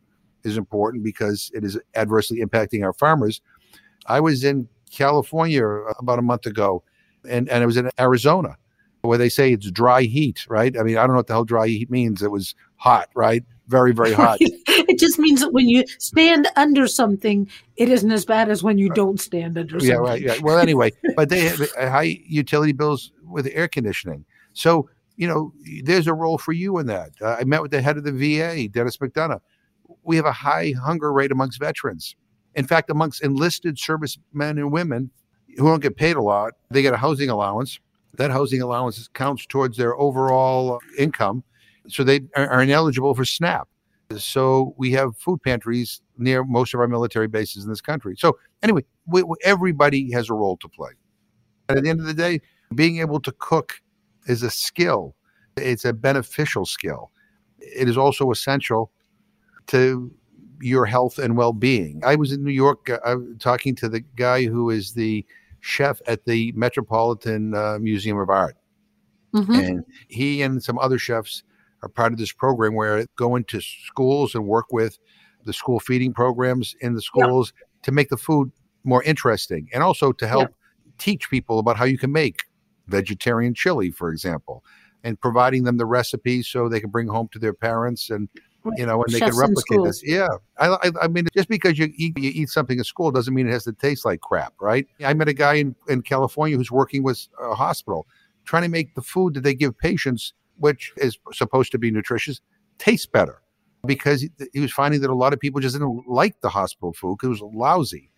is 0.43 0.57
important 0.57 1.03
because 1.03 1.51
it 1.53 1.63
is 1.63 1.77
adversely 1.95 2.39
impacting 2.39 2.83
our 2.83 2.93
farmers, 2.93 3.41
I 4.05 4.19
was 4.19 4.43
in 4.43 4.67
California 4.91 5.65
about 5.99 6.19
a 6.19 6.21
month 6.21 6.45
ago, 6.45 6.83
and, 7.27 7.49
and 7.49 7.63
I 7.63 7.65
was 7.65 7.77
in 7.77 7.89
Arizona, 7.99 8.57
where 9.01 9.17
they 9.17 9.29
say 9.29 9.53
it's 9.53 9.69
dry 9.71 10.03
heat, 10.03 10.45
right? 10.49 10.75
I 10.77 10.83
mean, 10.83 10.97
I 10.97 11.01
don't 11.01 11.11
know 11.11 11.17
what 11.17 11.27
the 11.27 11.33
hell 11.33 11.45
dry 11.45 11.67
heat 11.67 11.89
means. 11.89 12.21
It 12.21 12.31
was 12.31 12.55
hot, 12.77 13.09
right? 13.15 13.43
Very, 13.67 13.93
very 13.93 14.13
hot. 14.13 14.37
it 14.41 14.99
just 14.99 15.19
means 15.19 15.41
that 15.41 15.53
when 15.53 15.69
you 15.69 15.85
stand 15.99 16.47
under 16.55 16.87
something, 16.87 17.47
it 17.75 17.89
isn't 17.89 18.11
as 18.11 18.25
bad 18.25 18.49
as 18.49 18.63
when 18.63 18.77
you 18.77 18.89
don't 18.89 19.19
stand 19.19 19.57
under 19.57 19.79
something. 19.79 19.89
Yeah, 19.89 19.95
right. 19.95 20.21
Yeah. 20.21 20.37
Well, 20.41 20.57
anyway, 20.57 20.91
but 21.15 21.29
they 21.29 21.41
have 21.41 21.69
high 21.77 22.19
utility 22.25 22.71
bills 22.71 23.11
with 23.23 23.47
air 23.53 23.67
conditioning. 23.67 24.25
So 24.53 24.89
you 25.19 25.27
know, 25.27 25.51
there's 25.83 26.07
a 26.07 26.13
role 26.13 26.37
for 26.37 26.53
you 26.53 26.77
in 26.77 26.85
that. 26.85 27.11
Uh, 27.21 27.35
I 27.37 27.43
met 27.43 27.61
with 27.61 27.71
the 27.71 27.81
head 27.81 27.97
of 27.97 28.05
the 28.05 28.11
VA, 28.13 28.69
Dennis 28.69 28.95
McDonough. 28.95 29.41
We 30.03 30.15
have 30.15 30.23
a 30.23 30.31
high 30.31 30.73
hunger 30.81 31.11
rate 31.11 31.29
amongst 31.29 31.59
veterans. 31.59 32.15
In 32.55 32.65
fact, 32.65 32.89
amongst 32.89 33.21
enlisted 33.21 33.77
servicemen 33.77 34.57
and 34.57 34.71
women 34.71 35.11
who 35.57 35.65
don't 35.65 35.81
get 35.81 35.97
paid 35.97 36.15
a 36.15 36.21
lot, 36.21 36.53
they 36.71 36.81
get 36.81 36.93
a 36.93 36.97
housing 36.97 37.29
allowance. 37.29 37.81
That 38.13 38.31
housing 38.31 38.61
allowance 38.61 39.09
counts 39.09 39.45
towards 39.45 39.75
their 39.75 39.93
overall 39.99 40.79
income. 40.97 41.43
So 41.89 42.05
they 42.05 42.21
are 42.37 42.61
ineligible 42.61 43.13
for 43.13 43.25
SNAP. 43.25 43.67
So 44.17 44.73
we 44.77 44.93
have 44.93 45.17
food 45.17 45.43
pantries 45.43 46.01
near 46.17 46.45
most 46.45 46.73
of 46.73 46.79
our 46.79 46.87
military 46.87 47.27
bases 47.27 47.65
in 47.65 47.69
this 47.69 47.81
country. 47.81 48.15
So 48.17 48.37
anyway, 48.63 48.85
we, 49.05 49.23
everybody 49.43 50.13
has 50.13 50.29
a 50.29 50.33
role 50.33 50.55
to 50.57 50.69
play. 50.69 50.91
And 51.67 51.77
at 51.77 51.83
the 51.83 51.89
end 51.89 51.99
of 51.99 52.05
the 52.05 52.13
day, 52.13 52.39
being 52.73 52.99
able 52.99 53.19
to 53.19 53.33
cook 53.33 53.81
is 54.29 54.43
a 54.43 54.49
skill, 54.49 55.15
it's 55.57 55.83
a 55.83 55.91
beneficial 55.91 56.65
skill. 56.65 57.11
It 57.59 57.89
is 57.89 57.97
also 57.97 58.31
essential 58.31 58.91
to 59.67 60.11
your 60.61 60.85
health 60.85 61.17
and 61.17 61.35
well 61.35 61.53
being. 61.53 62.01
I 62.05 62.15
was 62.15 62.31
in 62.31 62.43
New 62.43 62.51
York 62.51 62.89
uh, 62.89 63.15
talking 63.39 63.75
to 63.75 63.89
the 63.89 64.01
guy 64.15 64.45
who 64.45 64.69
is 64.69 64.93
the 64.93 65.25
chef 65.61 66.01
at 66.07 66.25
the 66.25 66.53
Metropolitan 66.53 67.53
uh, 67.55 67.77
Museum 67.79 68.17
of 68.17 68.29
Art. 68.29 68.55
Mm-hmm. 69.33 69.53
And 69.53 69.85
he 70.07 70.41
and 70.41 70.63
some 70.63 70.79
other 70.79 70.97
chefs 70.97 71.43
are 71.83 71.89
part 71.89 72.13
of 72.13 72.19
this 72.19 72.31
program 72.31 72.75
where 72.75 73.05
go 73.15 73.35
into 73.35 73.61
schools 73.61 74.35
and 74.35 74.45
work 74.45 74.71
with 74.71 74.97
the 75.45 75.53
school 75.53 75.79
feeding 75.79 76.13
programs 76.13 76.75
in 76.81 76.93
the 76.93 77.01
schools 77.01 77.53
yeah. 77.55 77.65
to 77.83 77.91
make 77.91 78.09
the 78.09 78.17
food 78.17 78.51
more 78.83 79.03
interesting 79.03 79.69
and 79.73 79.83
also 79.83 80.11
to 80.11 80.27
help 80.27 80.49
yeah. 80.49 80.91
teach 80.97 81.29
people 81.29 81.59
about 81.59 81.77
how 81.77 81.85
you 81.85 81.97
can 81.97 82.11
make 82.11 82.41
vegetarian 82.89 83.53
chili, 83.53 83.91
for 83.91 84.09
example, 84.09 84.63
and 85.03 85.19
providing 85.19 85.63
them 85.63 85.77
the 85.77 85.85
recipe 85.85 86.43
so 86.43 86.67
they 86.67 86.79
can 86.79 86.89
bring 86.89 87.07
home 87.07 87.29
to 87.31 87.39
their 87.39 87.53
parents 87.53 88.09
and 88.09 88.29
you 88.75 88.85
know, 88.85 89.03
and 89.03 89.13
they 89.13 89.19
can 89.19 89.35
replicate 89.35 89.79
this. 89.83 90.01
Yeah, 90.05 90.27
I, 90.57 90.67
I, 90.67 90.91
I, 91.03 91.07
mean, 91.07 91.27
just 91.33 91.47
because 91.47 91.79
you 91.79 91.91
eat, 91.95 92.17
you 92.17 92.31
eat 92.33 92.49
something 92.49 92.79
at 92.79 92.85
school 92.85 93.11
doesn't 93.11 93.33
mean 93.33 93.47
it 93.47 93.51
has 93.51 93.63
to 93.63 93.73
taste 93.73 94.05
like 94.05 94.21
crap, 94.21 94.53
right? 94.59 94.85
I 95.03 95.13
met 95.13 95.29
a 95.29 95.33
guy 95.33 95.55
in, 95.55 95.75
in 95.87 96.01
California 96.01 96.57
who's 96.57 96.71
working 96.71 97.03
with 97.03 97.27
a 97.41 97.55
hospital, 97.55 98.07
trying 98.45 98.63
to 98.63 98.69
make 98.69 98.95
the 98.95 99.01
food 99.01 99.33
that 99.35 99.41
they 99.41 99.53
give 99.53 99.77
patients, 99.77 100.33
which 100.57 100.91
is 100.97 101.17
supposed 101.31 101.71
to 101.71 101.77
be 101.77 101.89
nutritious, 101.89 102.41
taste 102.77 103.11
better, 103.11 103.41
because 103.85 104.21
he, 104.21 104.29
he 104.53 104.59
was 104.59 104.73
finding 104.73 105.01
that 105.01 105.09
a 105.09 105.15
lot 105.15 105.33
of 105.33 105.39
people 105.39 105.61
just 105.61 105.75
didn't 105.75 106.03
like 106.07 106.41
the 106.41 106.49
hospital 106.49 106.93
food 106.93 107.17
because 107.19 107.39
it 107.39 107.45
was 107.45 107.53
lousy. 107.53 108.11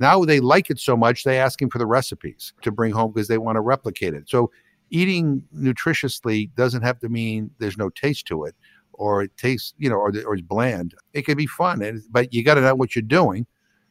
Now 0.00 0.24
they 0.24 0.40
like 0.40 0.70
it 0.70 0.80
so 0.80 0.96
much, 0.96 1.24
they 1.24 1.38
ask 1.38 1.60
him 1.60 1.70
for 1.70 1.78
the 1.78 1.86
recipes 1.86 2.52
to 2.62 2.72
bring 2.72 2.92
home 2.92 3.12
because 3.12 3.28
they 3.28 3.38
want 3.38 3.56
to 3.56 3.60
replicate 3.60 4.14
it. 4.14 4.28
So 4.28 4.50
eating 4.90 5.44
nutritiously 5.54 6.52
doesn't 6.56 6.82
have 6.82 6.98
to 7.00 7.08
mean 7.08 7.50
there's 7.58 7.76
no 7.76 7.90
taste 7.90 8.26
to 8.28 8.44
it 8.44 8.56
or 9.00 9.22
it 9.22 9.36
tastes, 9.36 9.72
you 9.78 9.88
know, 9.88 9.96
or, 9.96 10.12
or 10.26 10.34
it's 10.34 10.42
bland. 10.42 10.94
It 11.14 11.22
can 11.22 11.36
be 11.36 11.46
fun, 11.46 11.80
and, 11.82 12.02
but 12.10 12.34
you 12.34 12.44
got 12.44 12.54
to 12.54 12.60
know 12.60 12.74
what 12.74 12.94
you're 12.94 13.02
doing 13.02 13.46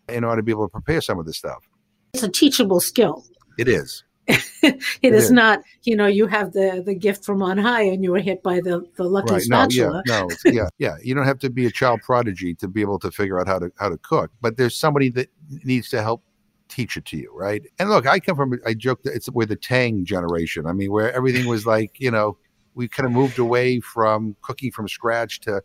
in 0.07 0.23
order 0.23 0.37
to 0.41 0.43
be 0.43 0.51
able 0.51 0.67
to 0.67 0.71
prepare 0.71 1.01
some 1.01 1.19
of 1.19 1.25
this 1.25 1.37
stuff. 1.37 1.67
It's 2.13 2.23
a 2.23 2.29
teachable 2.29 2.79
skill. 2.79 3.25
It 3.57 3.67
is. 3.67 4.03
it, 4.61 5.13
is, 5.13 5.31
not, 5.31 5.61
you 5.83 5.95
know, 5.95 6.05
you 6.05 6.27
have 6.27 6.53
the 6.53 6.83
the 6.85 6.93
gift 6.93 7.25
from 7.25 7.41
on 7.41 7.57
high 7.57 7.81
and 7.81 8.03
you 8.03 8.11
were 8.11 8.19
hit 8.19 8.43
by 8.43 8.59
the 8.61 8.85
the 8.95 9.03
lucky 9.03 9.33
right. 9.33 9.41
spatula. 9.41 10.03
No, 10.05 10.13
yeah, 10.13 10.21
no, 10.45 10.51
yeah, 10.51 10.69
yeah. 10.77 10.95
You 11.03 11.15
don't 11.15 11.25
have 11.25 11.39
to 11.39 11.49
be 11.49 11.65
a 11.65 11.71
child 11.71 12.01
prodigy 12.01 12.53
to 12.55 12.67
be 12.67 12.81
able 12.81 12.99
to 12.99 13.11
figure 13.11 13.39
out 13.39 13.47
how 13.47 13.59
to 13.59 13.71
how 13.79 13.89
to 13.89 13.97
cook, 13.97 14.31
but 14.41 14.57
there's 14.57 14.77
somebody 14.77 15.09
that 15.11 15.29
needs 15.63 15.89
to 15.89 16.01
help 16.01 16.23
teach 16.67 16.95
it 16.95 17.05
to 17.05 17.17
you, 17.17 17.31
right? 17.35 17.63
And 17.79 17.89
look, 17.89 18.05
I 18.05 18.19
come 18.19 18.35
from 18.35 18.59
I 18.65 18.75
joke 18.75 19.01
that 19.03 19.15
it's 19.15 19.29
we're 19.29 19.45
the 19.45 19.55
Tang 19.55 20.05
generation. 20.05 20.67
I 20.67 20.73
mean, 20.73 20.91
where 20.91 21.11
everything 21.13 21.47
was 21.47 21.65
like, 21.65 21.99
you 21.99 22.11
know, 22.11 22.37
we 22.75 22.87
kind 22.87 23.07
of 23.07 23.11
moved 23.11 23.39
away 23.39 23.79
from 23.79 24.35
cooking 24.41 24.71
from 24.71 24.87
scratch 24.87 25.39
to 25.41 25.61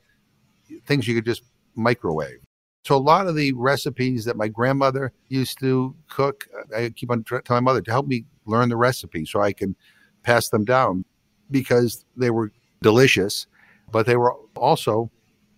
things 0.87 1.07
you 1.07 1.15
could 1.15 1.27
just 1.27 1.45
microwave. 1.75 2.39
So 2.85 2.97
a 2.97 2.99
lot 2.99 3.27
of 3.27 3.35
the 3.35 3.53
recipes 3.53 4.27
that 4.27 4.37
my 4.37 4.49
grandmother 4.49 5.13
used 5.29 5.59
to 5.61 5.95
cook, 6.11 6.47
I 6.77 6.91
keep 6.91 7.11
on 7.11 7.25
telling 7.25 7.43
my 7.49 7.61
mother 7.61 7.81
to 7.81 7.91
help 7.91 8.07
me 8.07 8.27
learn 8.47 8.69
the 8.69 8.77
recipe 8.77 9.25
so 9.25 9.41
I 9.41 9.53
can 9.53 9.75
pass 10.23 10.49
them 10.49 10.65
down 10.65 11.05
because 11.51 12.05
they 12.17 12.31
were 12.31 12.53
delicious, 12.83 13.47
but 13.91 14.07
they 14.07 14.17
were 14.17 14.35
also 14.57 15.11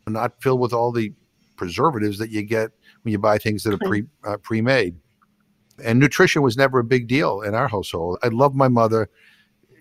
not 0.06 0.40
filled 0.40 0.60
with 0.60 0.72
all 0.72 0.92
the 0.92 1.12
preservatives 1.56 2.18
that 2.18 2.30
you 2.30 2.42
get 2.42 2.70
when 3.02 3.12
you 3.12 3.18
buy 3.18 3.38
things 3.38 3.62
that 3.64 3.74
are 3.74 3.78
pre 3.78 4.04
uh, 4.24 4.36
pre-made. 4.38 4.96
And 5.84 5.98
nutrition 5.98 6.42
was 6.42 6.56
never 6.56 6.78
a 6.78 6.84
big 6.84 7.06
deal 7.06 7.42
in 7.42 7.54
our 7.54 7.68
household. 7.68 8.18
I 8.22 8.28
love 8.28 8.54
my 8.54 8.68
mother; 8.68 9.10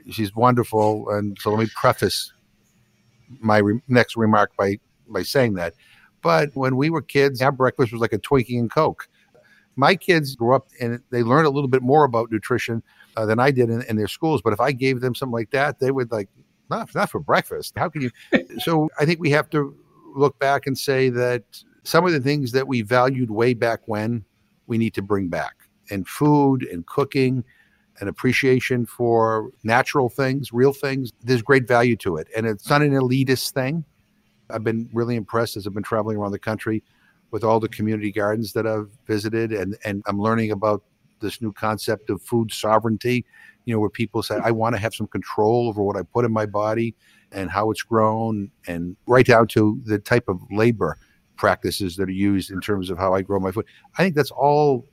she's 0.09 0.35
wonderful. 0.35 1.09
And 1.09 1.37
so 1.39 1.51
let 1.51 1.59
me 1.59 1.69
preface 1.75 2.33
my 3.39 3.57
re- 3.57 3.81
next 3.87 4.17
remark 4.17 4.55
by 4.57 4.79
by 5.07 5.23
saying 5.23 5.53
that. 5.55 5.73
But 6.21 6.49
when 6.55 6.75
we 6.75 6.89
were 6.89 7.01
kids, 7.01 7.41
our 7.41 7.51
breakfast 7.51 7.91
was 7.91 8.01
like 8.01 8.13
a 8.13 8.17
Twinkie 8.17 8.59
and 8.59 8.69
Coke. 8.71 9.07
My 9.75 9.95
kids 9.95 10.35
grew 10.35 10.55
up 10.55 10.67
and 10.79 11.01
they 11.09 11.23
learned 11.23 11.47
a 11.47 11.49
little 11.49 11.67
bit 11.67 11.81
more 11.81 12.03
about 12.03 12.31
nutrition 12.31 12.81
uh, 13.17 13.25
than 13.25 13.39
I 13.39 13.51
did 13.51 13.69
in, 13.69 13.81
in, 13.83 13.95
their 13.95 14.07
schools. 14.07 14.41
But 14.41 14.53
if 14.53 14.59
I 14.59 14.71
gave 14.71 15.01
them 15.01 15.15
something 15.15 15.33
like 15.33 15.51
that, 15.51 15.79
they 15.79 15.91
would 15.91 16.11
like, 16.11 16.29
not, 16.69 16.93
not 16.95 17.09
for 17.09 17.19
breakfast. 17.19 17.73
How 17.75 17.89
can 17.89 18.01
you? 18.01 18.11
so 18.59 18.89
I 18.99 19.05
think 19.05 19.19
we 19.19 19.29
have 19.31 19.49
to 19.51 19.75
look 20.15 20.39
back 20.39 20.65
and 20.65 20.77
say 20.77 21.09
that 21.09 21.43
some 21.83 22.05
of 22.05 22.13
the 22.13 22.19
things 22.19 22.51
that 22.53 22.67
we 22.67 22.81
valued 22.81 23.29
way 23.29 23.53
back 23.53 23.81
when 23.85 24.25
we 24.67 24.77
need 24.77 24.93
to 24.95 25.01
bring 25.01 25.27
back 25.27 25.55
and 25.89 26.07
food 26.07 26.63
and 26.63 26.85
cooking 26.87 27.43
and 27.99 28.09
appreciation 28.09 28.85
for 28.85 29.51
natural 29.63 30.09
things, 30.09 30.51
real 30.51 30.73
things. 30.73 31.11
There's 31.21 31.41
great 31.41 31.67
value 31.67 31.95
to 31.97 32.17
it. 32.17 32.27
And 32.35 32.45
it's 32.45 32.69
not 32.69 32.81
an 32.81 32.91
elitist 32.91 33.51
thing. 33.51 33.85
I've 34.49 34.63
been 34.63 34.89
really 34.93 35.15
impressed 35.15 35.57
as 35.57 35.65
I've 35.65 35.73
been 35.73 35.83
traveling 35.83 36.17
around 36.17 36.31
the 36.31 36.39
country 36.39 36.83
with 37.35 37.43
all 37.43 37.59
the 37.59 37.67
community 37.67 38.13
gardens 38.13 38.53
that 38.53 38.65
I've 38.65 38.89
visited 39.07 39.51
and, 39.51 39.77
and 39.83 40.01
I'm 40.07 40.17
learning 40.17 40.51
about 40.51 40.83
this 41.19 41.41
new 41.41 41.51
concept 41.51 42.09
of 42.09 42.21
food 42.21 42.49
sovereignty, 42.49 43.25
you 43.65 43.75
know, 43.75 43.79
where 43.81 43.89
people 43.89 44.23
say, 44.23 44.39
I 44.41 44.51
want 44.51 44.73
to 44.73 44.79
have 44.79 44.95
some 44.95 45.07
control 45.07 45.67
over 45.67 45.83
what 45.83 45.97
I 45.97 46.03
put 46.03 46.23
in 46.23 46.31
my 46.31 46.45
body 46.45 46.95
and 47.33 47.51
how 47.51 47.71
it's 47.71 47.81
grown, 47.81 48.49
and 48.67 48.95
right 49.05 49.25
down 49.25 49.47
to 49.47 49.81
the 49.83 49.99
type 49.99 50.29
of 50.29 50.39
labor 50.49 50.97
practices 51.35 51.97
that 51.97 52.07
are 52.07 52.13
used 52.13 52.51
in 52.51 52.61
terms 52.61 52.89
of 52.89 52.97
how 52.97 53.13
I 53.13 53.21
grow 53.21 53.41
my 53.41 53.51
food. 53.51 53.65
I 53.97 54.03
think 54.03 54.15
that's 54.15 54.31
all 54.31 54.87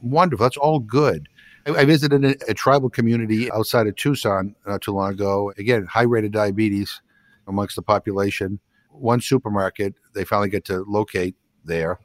wonderful. 0.00 0.44
That's 0.44 0.56
all 0.56 0.78
good. 0.78 1.28
I, 1.66 1.84
visited 1.84 2.24
a, 2.48 2.54
tribal 2.54 2.88
community 2.88 3.52
outside 3.52 3.86
of 3.88 3.96
Tucson 3.96 4.54
not 4.66 4.80
too 4.80 4.92
long 4.92 5.10
ago. 5.10 5.52
Again, 5.58 5.84
high 5.84 6.04
rate 6.04 6.24
of 6.24 6.32
diabetes 6.32 7.02
amongst 7.46 7.76
the 7.76 7.82
population. 7.82 8.58
One 8.88 9.20
supermarket, 9.20 9.94
they 10.14 10.24
finally 10.24 10.48
get 10.48 10.64
to 10.66 10.82
locate 10.88 11.34
there, 11.64 11.98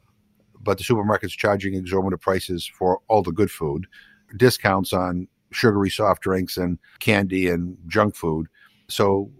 but 0.62 0.78
the 0.78 0.84
supermarket's 0.84 1.34
charging 1.34 1.74
exorbitant 1.74 2.22
prices 2.22 2.66
for 2.66 3.00
all 3.08 3.22
the 3.22 3.32
good 3.32 3.50
food, 3.50 3.86
discounts 4.36 4.92
on 4.92 5.28
sugary 5.52 5.90
soft 5.90 6.22
drinks 6.22 6.56
and 6.56 6.78
candy 6.98 7.48
and 7.48 7.76
junk 7.86 8.16
food. 8.16 8.46
So 8.88 9.30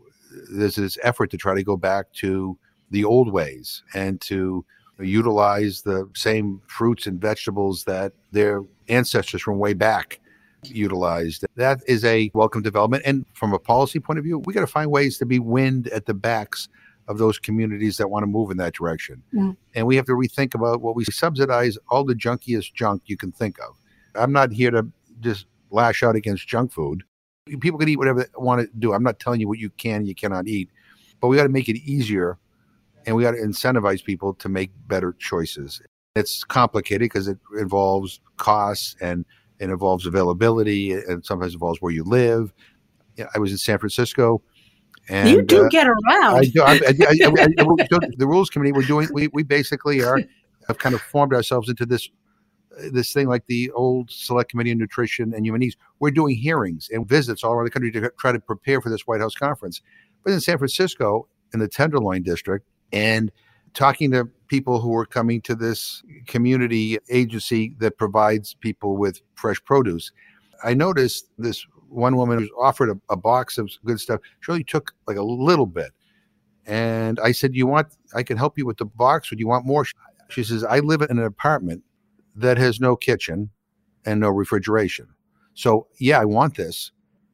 there's 0.53 0.77
this 0.77 0.99
effort 1.03 1.31
to 1.31 1.37
try 1.37 1.55
to 1.55 1.63
go 1.63 1.77
back 1.77 2.13
to 2.15 2.59
the 2.91 3.05
old 3.05 3.33
ways 3.33 3.83
and 3.95 4.21
to 4.23 4.65
utilize 5.01 5.83
the 5.83 6.09
same 6.15 6.61
fruits 6.67 7.07
and 7.07 7.21
vegetables 7.21 7.85
that 7.85 8.13
their 8.31 8.63
ancestors 8.89 9.43
from 9.43 9.59
way 9.59 9.75
back 9.75 10.21
utilized. 10.63 11.45
That 11.57 11.81
is 11.87 12.05
a 12.05 12.31
welcome 12.35 12.63
development. 12.63 13.03
And 13.05 13.27
from 13.35 13.53
a 13.53 13.59
policy 13.59 13.99
point 13.99 14.19
of 14.19 14.25
view, 14.25 14.39
we 14.39 14.55
got 14.55 14.61
to 14.61 14.67
find 14.67 14.91
ways 14.91 15.19
to 15.19 15.27
be 15.27 15.39
wind 15.39 15.89
at 15.89 16.07
the 16.07 16.15
backs 16.15 16.69
of 17.09 17.19
those 17.19 17.39
communities 17.39 17.97
that 17.99 18.09
want 18.09 18.23
to 18.23 18.27
move 18.27 18.51
in 18.51 18.57
that 18.57 18.75
direction. 18.75 19.23
Yeah. 19.33 19.53
And 19.75 19.87
we 19.87 19.97
have 19.97 20.07
to 20.07 20.13
rethink 20.13 20.55
about 20.55 20.81
what 20.81 20.97
we 20.97 21.05
subsidize 21.05 21.77
all 21.91 22.05
the 22.05 22.15
junkiest 22.15 22.73
junk 22.75 23.03
you 23.07 23.17
can 23.17 23.33
think 23.33 23.59
of. 23.61 23.77
I'm 24.15 24.33
not 24.33 24.53
here 24.53 24.71
to 24.71 24.87
just 25.21 25.47
lash 25.71 26.03
out 26.03 26.17
against 26.17 26.49
junk 26.49 26.73
food. 26.73 27.03
People 27.61 27.79
can 27.79 27.89
eat 27.89 27.99
whatever 27.99 28.21
they 28.21 28.29
want 28.37 28.63
to 28.63 28.69
do. 28.79 28.95
I'm 28.95 29.03
not 29.03 29.21
telling 29.21 29.41
you 29.41 29.49
what 29.49 29.59
you 29.59 29.71
can 29.71 29.97
and 29.97 30.09
you 30.09 30.15
cannot 30.15 30.49
eat, 30.49 30.71
but 31.21 31.29
we 31.29 31.37
got 31.37 31.43
to 31.43 31.51
make 31.51 31.69
it 31.69 31.77
easier 31.77 32.39
and 33.07 33.15
we 33.15 33.23
got 33.23 33.33
to 33.33 33.39
incentivize 33.39 34.03
people 34.03 34.33
to 34.35 34.49
make 34.49 34.71
better 34.87 35.15
choices. 35.19 35.83
It's 36.15 36.43
complicated 36.45 37.01
because 37.01 37.29
it 37.29 37.39
involves 37.59 38.21
costs 38.39 38.97
and 39.01 39.27
it 39.59 39.69
involves 39.69 40.07
availability 40.07 40.93
and 40.93 41.25
sometimes 41.25 41.53
involves 41.53 41.83
where 41.83 41.93
you 41.93 42.05
live. 42.05 42.55
I 43.35 43.39
was 43.39 43.53
in 43.53 43.59
San 43.59 43.79
Francisco. 43.79 44.43
And, 45.09 45.29
you 45.29 45.43
do 45.43 45.67
uh, 45.67 45.69
get 45.69 45.87
around. 45.87 46.37
I 46.37 46.45
do. 46.45 46.63
I, 46.63 46.73
I, 46.73 46.79
the 48.17 48.27
rules 48.27 48.49
committee, 48.49 48.73
we're 48.73 48.83
doing. 48.83 49.09
We, 49.13 49.29
we 49.29 49.43
basically 49.43 50.03
are 50.03 50.21
have 50.69 50.79
kind 50.79 50.95
of 50.95 51.03
formed 51.03 51.35
ourselves 51.35 51.69
into 51.69 51.87
this 51.87 52.09
this 52.91 53.13
thing 53.13 53.29
like 53.29 53.47
the 53.47 53.71
old 53.73 54.11
select 54.11 54.51
committee 54.51 54.73
on 54.73 54.79
nutrition 54.79 55.33
and 55.35 55.47
human 55.47 55.61
needs. 55.61 55.77
We're 56.01 56.11
doing 56.11 56.37
hearings 56.37 56.89
and 56.91 57.09
visits 57.09 57.45
all 57.45 57.53
around 57.53 57.65
the 57.65 57.71
country 57.71 57.93
to 57.93 58.11
try 58.19 58.33
to 58.33 58.41
prepare 58.41 58.81
for 58.81 58.91
this 58.91 59.07
White 59.07 59.21
House 59.21 59.35
conference. 59.35 59.81
But 60.25 60.33
in 60.33 60.41
San 60.41 60.59
Francisco, 60.59 61.29
in 61.53 61.61
the 61.61 61.69
Tenderloin 61.69 62.23
district, 62.23 62.67
and 62.93 63.31
talking 63.75 64.11
to 64.13 64.29
people 64.49 64.81
who 64.81 64.95
are 64.97 65.07
coming 65.07 65.41
to 65.43 65.55
this 65.55 66.03
community 66.27 66.99
agency 67.11 67.75
that 67.79 67.99
provides 67.99 68.55
people 68.55 68.97
with 68.97 69.21
fresh 69.35 69.63
produce, 69.65 70.11
I 70.65 70.75
noticed 70.75 71.29
this 71.39 71.65
one 71.95 72.17
woman 72.17 72.39
was 72.39 72.51
offered 72.59 72.91
a, 72.91 73.01
a 73.09 73.17
box 73.17 73.59
of 73.59 73.71
good 73.85 74.01
stuff. 74.01 74.21
She 74.41 74.53
only 74.53 74.65
took 74.65 74.93
like 75.07 75.17
a 75.17 75.23
little 75.23 75.67
bit. 75.67 75.93
And 76.67 77.21
I 77.21 77.33
said, 77.33 77.55
You 77.55 77.67
want, 77.67 77.89
I 78.15 78.23
can 78.23 78.37
help 78.37 78.59
you 78.59 78.67
with 78.67 78.79
the 78.79 78.85
box, 78.85 79.31
or 79.31 79.37
do 79.37 79.41
you 79.41 79.49
want 79.49 79.67
more? 79.67 79.87
She 80.29 80.43
says, 80.43 80.65
I 80.65 80.81
live 80.81 81.03
in 81.03 81.19
an 81.19 81.25
apartment 81.25 81.83
that 82.37 82.59
has 82.59 82.81
no 82.81 82.97
kitchen 82.97 83.51
and 84.05 84.21
no 84.21 84.31
refrigeration. 84.31 85.07
So, 85.55 85.87
yeah, 85.99 86.21
I 86.21 86.25
want 86.25 86.57
this, 86.57 86.91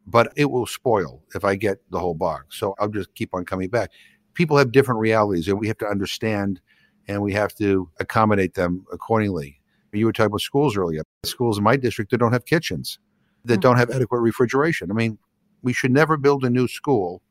but 0.07 0.33
it 0.37 0.51
will 0.51 0.66
spoil 0.66 1.23
if 1.35 1.44
I 1.44 1.55
get 1.55 1.79
the 1.90 1.99
whole 1.99 2.14
box. 2.14 2.59
So 2.59 2.75
I'll 2.79 2.88
just 2.88 3.14
keep 3.14 3.35
on 3.35 3.44
coming 3.44 3.68
back. 3.68 3.90
People 4.35 4.59
have 4.59 4.73
different 4.73 5.01
realities, 5.01 5.49
and 5.49 5.59
we 5.59 5.68
have 5.68 5.79
to 5.79 5.87
understand 5.87 6.61
and 7.09 7.23
we 7.23 7.33
have 7.33 7.55
to 7.57 7.88
accommodate 7.99 8.55
them 8.55 8.85
accordingly. 8.92 9.61
You 9.92 10.07
were 10.07 10.12
talking 10.12 10.27
about 10.27 10.42
schools 10.42 10.77
earlier. 10.77 11.03
Schools 11.25 11.59
in 11.59 11.64
my 11.64 11.77
district 11.77 12.11
that 12.12 12.18
don't 12.18 12.33
have 12.33 12.44
kitchens, 12.44 12.99
that 13.44 13.55
mm-hmm. 13.55 13.61
don't 13.61 13.76
have 13.76 13.90
adequate 13.90 14.20
refrigeration. 14.20 14.90
I 14.90 14.94
mean, 14.94 15.18
we 15.62 15.72
should 15.72 15.92
never 15.92 16.16
build 16.16 16.44
a 16.44 16.50
new 16.50 16.68
school 16.68 17.22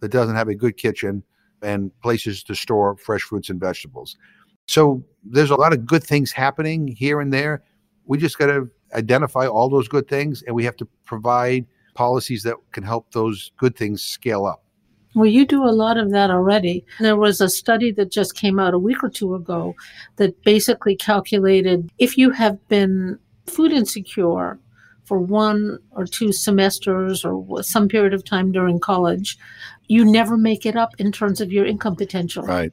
that 0.00 0.10
doesn't 0.10 0.36
have 0.36 0.48
a 0.48 0.54
good 0.54 0.76
kitchen 0.76 1.22
and 1.62 1.90
places 2.00 2.42
to 2.44 2.54
store 2.54 2.96
fresh 2.96 3.22
fruits 3.22 3.48
and 3.48 3.58
vegetables. 3.58 4.16
So 4.66 5.02
there's 5.24 5.50
a 5.50 5.56
lot 5.56 5.72
of 5.72 5.86
good 5.86 6.04
things 6.04 6.32
happening 6.32 6.88
here 6.88 7.20
and 7.20 7.32
there. 7.32 7.62
We 8.06 8.18
just 8.18 8.38
got 8.38 8.46
to 8.46 8.70
identify 8.94 9.46
all 9.46 9.68
those 9.68 9.88
good 9.88 10.08
things 10.08 10.42
and 10.42 10.54
we 10.54 10.64
have 10.64 10.76
to 10.76 10.88
provide 11.04 11.66
policies 11.94 12.42
that 12.42 12.56
can 12.72 12.82
help 12.82 13.12
those 13.12 13.52
good 13.56 13.76
things 13.76 14.02
scale 14.02 14.46
up. 14.46 14.64
Well, 15.14 15.26
you 15.26 15.46
do 15.46 15.64
a 15.64 15.70
lot 15.70 15.96
of 15.96 16.10
that 16.10 16.30
already. 16.30 16.84
There 16.98 17.16
was 17.16 17.40
a 17.40 17.48
study 17.48 17.92
that 17.92 18.10
just 18.10 18.34
came 18.34 18.58
out 18.58 18.74
a 18.74 18.78
week 18.78 19.02
or 19.02 19.08
two 19.08 19.34
ago 19.36 19.74
that 20.16 20.42
basically 20.42 20.96
calculated 20.96 21.90
if 21.98 22.18
you 22.18 22.30
have 22.30 22.66
been 22.68 23.18
food 23.46 23.72
insecure 23.72 24.58
for 25.04 25.18
one 25.18 25.78
or 25.90 26.06
two 26.06 26.32
semesters 26.32 27.24
or 27.24 27.62
some 27.62 27.88
period 27.88 28.14
of 28.14 28.24
time 28.24 28.52
during 28.52 28.80
college, 28.80 29.38
you 29.86 30.04
never 30.04 30.36
make 30.36 30.64
it 30.64 30.76
up 30.76 30.94
in 30.98 31.12
terms 31.12 31.40
of 31.40 31.52
your 31.52 31.66
income 31.66 31.96
potential. 31.96 32.42
Right. 32.44 32.72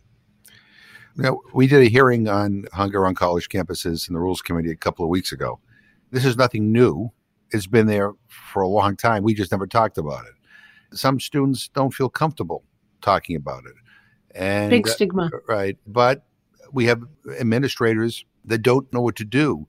Now, 1.18 1.42
we 1.54 1.68
did 1.68 1.82
a 1.82 1.90
hearing 1.90 2.30
on 2.30 2.66
hunger 2.74 3.06
on 3.06 3.16
college 3.16 3.50
campuses 3.50 4.08
in 4.08 4.14
the 4.14 4.20
Rules 4.20 4.42
Committee 4.42 4.72
a 4.72 4.78
couple 4.78 5.04
of 5.04 5.10
weeks 5.10 5.32
ago. 5.32 5.60
This 6.12 6.24
is 6.24 6.38
nothing 6.38 6.72
new. 6.72 7.12
It's 7.52 7.68
been 7.68 7.88
there 7.88 8.14
for 8.28 8.62
a 8.62 8.68
long 8.68 8.96
time. 8.96 9.24
We 9.24 9.34
just 9.34 9.52
never 9.52 9.68
talked 9.68 9.98
about 9.98 10.26
it. 10.26 10.96
Some 10.98 11.20
students 11.20 11.68
don't 11.68 11.94
feel 11.94 12.10
comfortable 12.10 12.64
talking 13.02 13.36
about 13.36 13.66
it. 13.66 13.74
And 14.34 14.70
big 14.70 14.88
stigma. 14.88 15.30
Uh, 15.34 15.40
right. 15.50 15.78
But 15.86 16.24
we 16.72 16.86
have 16.86 17.04
administrators 17.40 18.24
that 18.46 18.60
don't 18.60 18.92
know 18.94 19.02
what 19.02 19.18
to 19.18 19.26
do. 19.26 19.68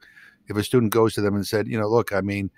If 0.53 0.59
a 0.59 0.65
student 0.65 0.93
goes 0.93 1.15
to 1.15 1.23
them 1.23 1.35
and 1.35 1.47
said, 1.47 1.67
you 1.67 1.81
know, 1.81 1.89
look, 1.89 2.13
I 2.13 2.21
mean, 2.21 2.51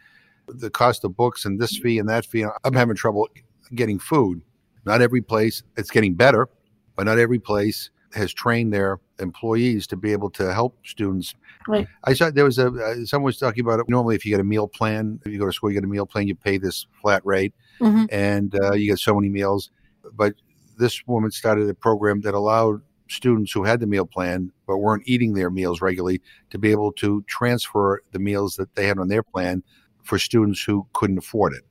the 0.48 0.68
cost 0.68 1.04
of 1.04 1.16
books 1.16 1.44
and 1.44 1.60
this 1.60 1.78
fee 1.78 1.98
and 1.98 2.08
that 2.08 2.26
fee, 2.26 2.44
I'm 2.64 2.74
having 2.74 2.96
trouble 2.96 3.28
getting 3.74 3.98
food. 3.98 4.42
Not 4.84 5.00
every 5.00 5.22
place, 5.22 5.62
it's 5.76 5.90
getting 5.90 6.14
better, 6.14 6.48
but 6.96 7.06
not 7.06 7.18
every 7.18 7.38
place 7.38 7.90
has 8.14 8.32
trained 8.32 8.72
their 8.72 8.98
employees 9.20 9.86
to 9.88 9.96
be 9.96 10.12
able 10.12 10.30
to 10.30 10.52
help 10.52 10.76
students. 10.84 11.34
Right. 11.66 11.86
I 12.04 12.14
saw 12.14 12.30
there 12.30 12.44
was 12.44 12.58
a 12.58 12.68
uh, 12.68 13.04
someone 13.06 13.26
was 13.26 13.38
talking 13.38 13.64
about 13.64 13.80
it. 13.80 13.88
Normally, 13.88 14.16
if 14.16 14.26
you 14.26 14.32
get 14.32 14.40
a 14.40 14.44
meal 14.44 14.68
plan, 14.68 15.20
if 15.24 15.32
you 15.32 15.38
go 15.38 15.46
to 15.46 15.52
school, 15.52 15.70
you 15.70 15.74
get 15.74 15.84
a 15.84 15.88
meal 15.88 16.06
plan, 16.06 16.28
you 16.28 16.34
pay 16.34 16.58
this 16.58 16.86
flat 17.00 17.22
rate, 17.24 17.54
mm-hmm. 17.80 18.04
and 18.10 18.54
uh, 18.62 18.72
you 18.72 18.86
get 18.86 18.98
so 18.98 19.14
many 19.14 19.28
meals. 19.28 19.70
But 20.12 20.34
this 20.78 21.06
woman 21.06 21.30
started 21.30 21.68
a 21.68 21.74
program 21.74 22.20
that 22.22 22.34
allowed 22.34 22.82
students 23.08 23.52
who 23.52 23.64
had 23.64 23.80
the 23.80 23.86
meal 23.86 24.06
plan 24.06 24.50
but 24.66 24.78
weren't 24.78 25.02
eating 25.06 25.34
their 25.34 25.50
meals 25.50 25.80
regularly 25.80 26.20
to 26.50 26.58
be 26.58 26.70
able 26.70 26.92
to 26.92 27.22
transfer 27.26 28.02
the 28.12 28.18
meals 28.18 28.56
that 28.56 28.74
they 28.74 28.86
had 28.86 28.98
on 28.98 29.08
their 29.08 29.22
plan 29.22 29.62
for 30.02 30.18
students 30.18 30.62
who 30.62 30.86
couldn't 30.92 31.18
afford 31.18 31.52
it. 31.54 31.64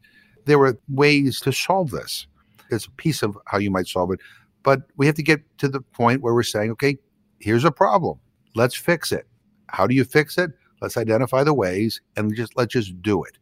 There 0.45 0.59
were 0.59 0.79
ways 0.89 1.39
to 1.41 1.51
solve 1.51 1.91
this. 1.91 2.27
It's 2.69 2.85
a 2.85 2.91
piece 2.91 3.23
of 3.23 3.37
how 3.45 3.57
you 3.57 3.71
might 3.71 3.87
solve 3.87 4.11
it. 4.11 4.19
But 4.63 4.81
we 4.97 5.05
have 5.05 5.15
to 5.15 5.23
get 5.23 5.41
to 5.59 5.67
the 5.67 5.81
point 5.81 6.21
where 6.21 6.33
we're 6.33 6.43
saying, 6.43 6.71
okay, 6.71 6.97
here's 7.39 7.65
a 7.65 7.71
problem. 7.71 8.19
Let's 8.55 8.75
fix 8.75 9.11
it. 9.11 9.27
How 9.67 9.87
do 9.87 9.95
you 9.95 10.03
fix 10.03 10.37
it? 10.37 10.51
Let's 10.81 10.97
identify 10.97 11.43
the 11.43 11.53
ways 11.53 12.01
and 12.15 12.35
just 12.35 12.55
let's 12.57 12.73
just 12.73 13.01
do 13.01 13.23
it. 13.23 13.37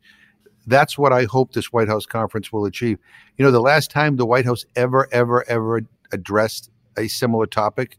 That's 0.67 0.97
what 0.97 1.11
I 1.11 1.25
hope 1.25 1.53
this 1.53 1.73
White 1.73 1.87
House 1.87 2.05
conference 2.05 2.51
will 2.51 2.65
achieve. 2.65 2.99
You 3.37 3.45
know, 3.45 3.51
the 3.51 3.61
last 3.61 3.89
time 3.89 4.15
the 4.15 4.25
White 4.25 4.45
House 4.45 4.65
ever, 4.75 5.07
ever, 5.11 5.47
ever 5.49 5.81
addressed 6.11 6.69
a 6.97 7.07
similar 7.07 7.45
topic 7.45 7.97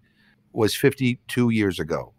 was 0.52 0.74
52 0.74 1.50
years 1.50 1.78
ago. 1.78 2.12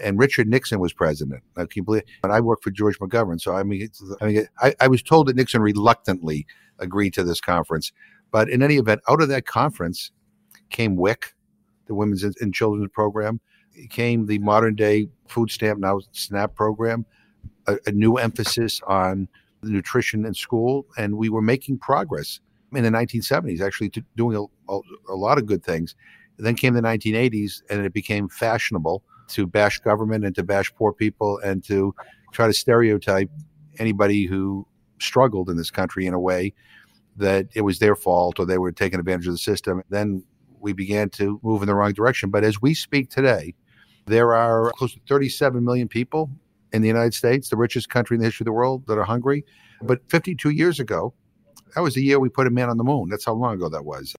And 0.00 0.18
Richard 0.18 0.48
Nixon 0.48 0.78
was 0.78 0.92
president. 0.92 1.42
I 1.56 1.64
can 1.66 1.84
believe, 1.84 2.04
and 2.22 2.32
I 2.32 2.40
worked 2.40 2.62
for 2.62 2.70
George 2.70 2.98
McGovern. 3.00 3.40
So 3.40 3.54
I 3.54 3.64
mean, 3.64 3.88
I 4.20 4.26
mean, 4.26 4.46
I, 4.60 4.74
I 4.80 4.88
was 4.88 5.02
told 5.02 5.26
that 5.26 5.36
Nixon 5.36 5.60
reluctantly 5.60 6.46
agreed 6.78 7.14
to 7.14 7.24
this 7.24 7.40
conference. 7.40 7.92
But 8.30 8.48
in 8.48 8.62
any 8.62 8.76
event, 8.76 9.00
out 9.08 9.20
of 9.20 9.28
that 9.28 9.46
conference, 9.46 10.12
came 10.70 10.96
WIC, 10.96 11.34
the 11.86 11.94
Women's 11.94 12.22
and 12.22 12.54
Children's 12.54 12.90
Program. 12.92 13.40
Came 13.90 14.26
the 14.26 14.38
modern 14.40 14.74
day 14.74 15.08
food 15.28 15.50
stamp, 15.50 15.78
now 15.78 16.00
SNAP 16.10 16.56
program, 16.56 17.06
a, 17.66 17.78
a 17.86 17.92
new 17.92 18.16
emphasis 18.16 18.80
on 18.88 19.28
nutrition 19.62 20.24
in 20.24 20.34
school, 20.34 20.86
and 20.96 21.16
we 21.16 21.28
were 21.28 21.42
making 21.42 21.78
progress 21.78 22.40
in 22.74 22.84
the 22.84 22.90
1970s, 22.90 23.60
actually 23.60 23.90
doing 24.16 24.36
a, 24.36 24.72
a, 24.72 24.80
a 25.10 25.14
lot 25.14 25.38
of 25.38 25.46
good 25.46 25.64
things. 25.64 25.94
And 26.36 26.46
then 26.46 26.54
came 26.54 26.74
the 26.74 26.80
1980s, 26.80 27.62
and 27.68 27.84
it 27.84 27.92
became 27.92 28.28
fashionable 28.28 29.02
to 29.28 29.46
bash 29.46 29.80
government 29.80 30.24
and 30.24 30.34
to 30.36 30.42
bash 30.42 30.72
poor 30.74 30.92
people 30.92 31.38
and 31.38 31.62
to 31.64 31.94
try 32.32 32.46
to 32.46 32.52
stereotype 32.52 33.30
anybody 33.78 34.26
who 34.26 34.66
struggled 35.00 35.48
in 35.50 35.56
this 35.56 35.70
country 35.70 36.06
in 36.06 36.14
a 36.14 36.20
way 36.20 36.52
that 37.16 37.46
it 37.54 37.62
was 37.62 37.78
their 37.78 37.96
fault 37.96 38.38
or 38.38 38.46
they 38.46 38.58
were 38.58 38.72
taking 38.72 38.98
advantage 38.98 39.26
of 39.26 39.34
the 39.34 39.38
system. 39.38 39.82
Then 39.90 40.24
we 40.60 40.72
began 40.72 41.10
to 41.10 41.40
move 41.42 41.62
in 41.62 41.66
the 41.66 41.74
wrong 41.74 41.92
direction. 41.92 42.30
But 42.30 42.44
as 42.44 42.60
we 42.62 42.74
speak 42.74 43.10
today, 43.10 43.54
there 44.06 44.34
are 44.34 44.72
close 44.72 44.94
to 44.94 45.00
37 45.08 45.64
million 45.64 45.88
people 45.88 46.30
in 46.72 46.82
the 46.82 46.88
United 46.88 47.14
States, 47.14 47.48
the 47.48 47.56
richest 47.56 47.88
country 47.88 48.16
in 48.16 48.20
the 48.20 48.26
history 48.26 48.44
of 48.44 48.46
the 48.46 48.52
world, 48.52 48.86
that 48.86 48.98
are 48.98 49.04
hungry. 49.04 49.44
But 49.82 50.00
52 50.08 50.50
years 50.50 50.80
ago, 50.80 51.14
that 51.74 51.80
was 51.80 51.94
the 51.94 52.02
year 52.02 52.18
we 52.18 52.28
put 52.28 52.46
a 52.46 52.50
man 52.50 52.68
on 52.68 52.76
the 52.76 52.84
moon. 52.84 53.08
That's 53.08 53.24
how 53.24 53.34
long 53.34 53.54
ago 53.54 53.68
that 53.68 53.84
was. 53.84 54.14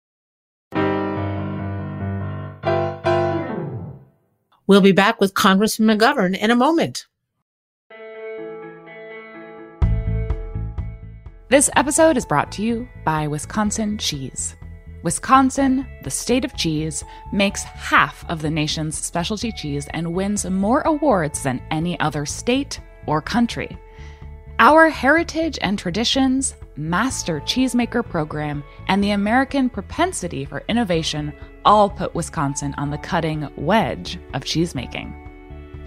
We'll 4.68 4.82
be 4.82 4.92
back 4.92 5.20
with 5.20 5.34
Congressman 5.34 5.98
McGovern 5.98 6.38
in 6.38 6.52
a 6.52 6.56
moment. 6.56 7.08
This 11.50 11.72
episode 11.76 12.18
is 12.18 12.28
brought 12.28 12.52
to 12.52 12.62
you 12.62 12.88
by 13.04 13.28
Wisconsin 13.28 13.98
Cheese. 13.98 14.56
Wisconsin, 15.02 15.88
the 16.04 16.12
state 16.12 16.46
of 16.46 16.56
cheese, 16.56 17.04
makes 17.34 17.64
half 17.64 18.24
of 18.30 18.44
the 18.44 18.50
nation's 18.52 18.96
specialty 18.96 19.52
cheese 19.52 19.88
and 19.96 20.14
wins 20.14 20.46
more 20.46 20.82
awards 20.82 21.42
than 21.42 21.64
any 21.72 22.00
other 22.00 22.28
state 22.28 22.80
or 23.08 23.22
country. 23.22 23.76
Our 24.60 24.90
heritage 24.90 25.58
and 25.62 25.80
traditions, 25.80 26.54
master 26.80 27.42
cheesemaker 27.42 28.08
program, 28.08 28.64
and 28.88 29.04
the 29.04 29.12
American 29.12 29.70
propensity 29.70 30.46
for 30.46 30.64
innovation 30.70 31.34
all 31.66 31.90
put 31.90 32.16
Wisconsin 32.16 32.74
on 32.78 32.90
the 32.90 32.98
cutting 32.98 33.48
wedge 33.58 34.18
of 34.34 34.44
cheesemaking. 34.44 35.14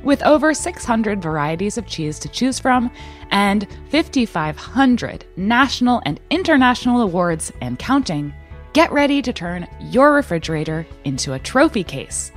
With 0.02 0.22
over 0.24 0.52
600 0.52 1.22
varieties 1.22 1.78
of 1.78 1.86
cheese 1.86 2.18
to 2.20 2.28
choose 2.28 2.58
from 2.58 2.90
and 3.30 3.66
5,500 3.90 5.24
national 5.36 6.02
and 6.04 6.20
international 6.30 7.02
awards 7.02 7.52
and 7.60 7.78
counting, 7.78 8.34
get 8.72 8.90
ready 8.90 9.22
to 9.22 9.32
turn 9.32 9.68
your 9.80 10.12
refrigerator 10.12 10.86
into 11.04 11.34
a 11.34 11.38
trophy 11.38 11.84
case. 11.84 12.32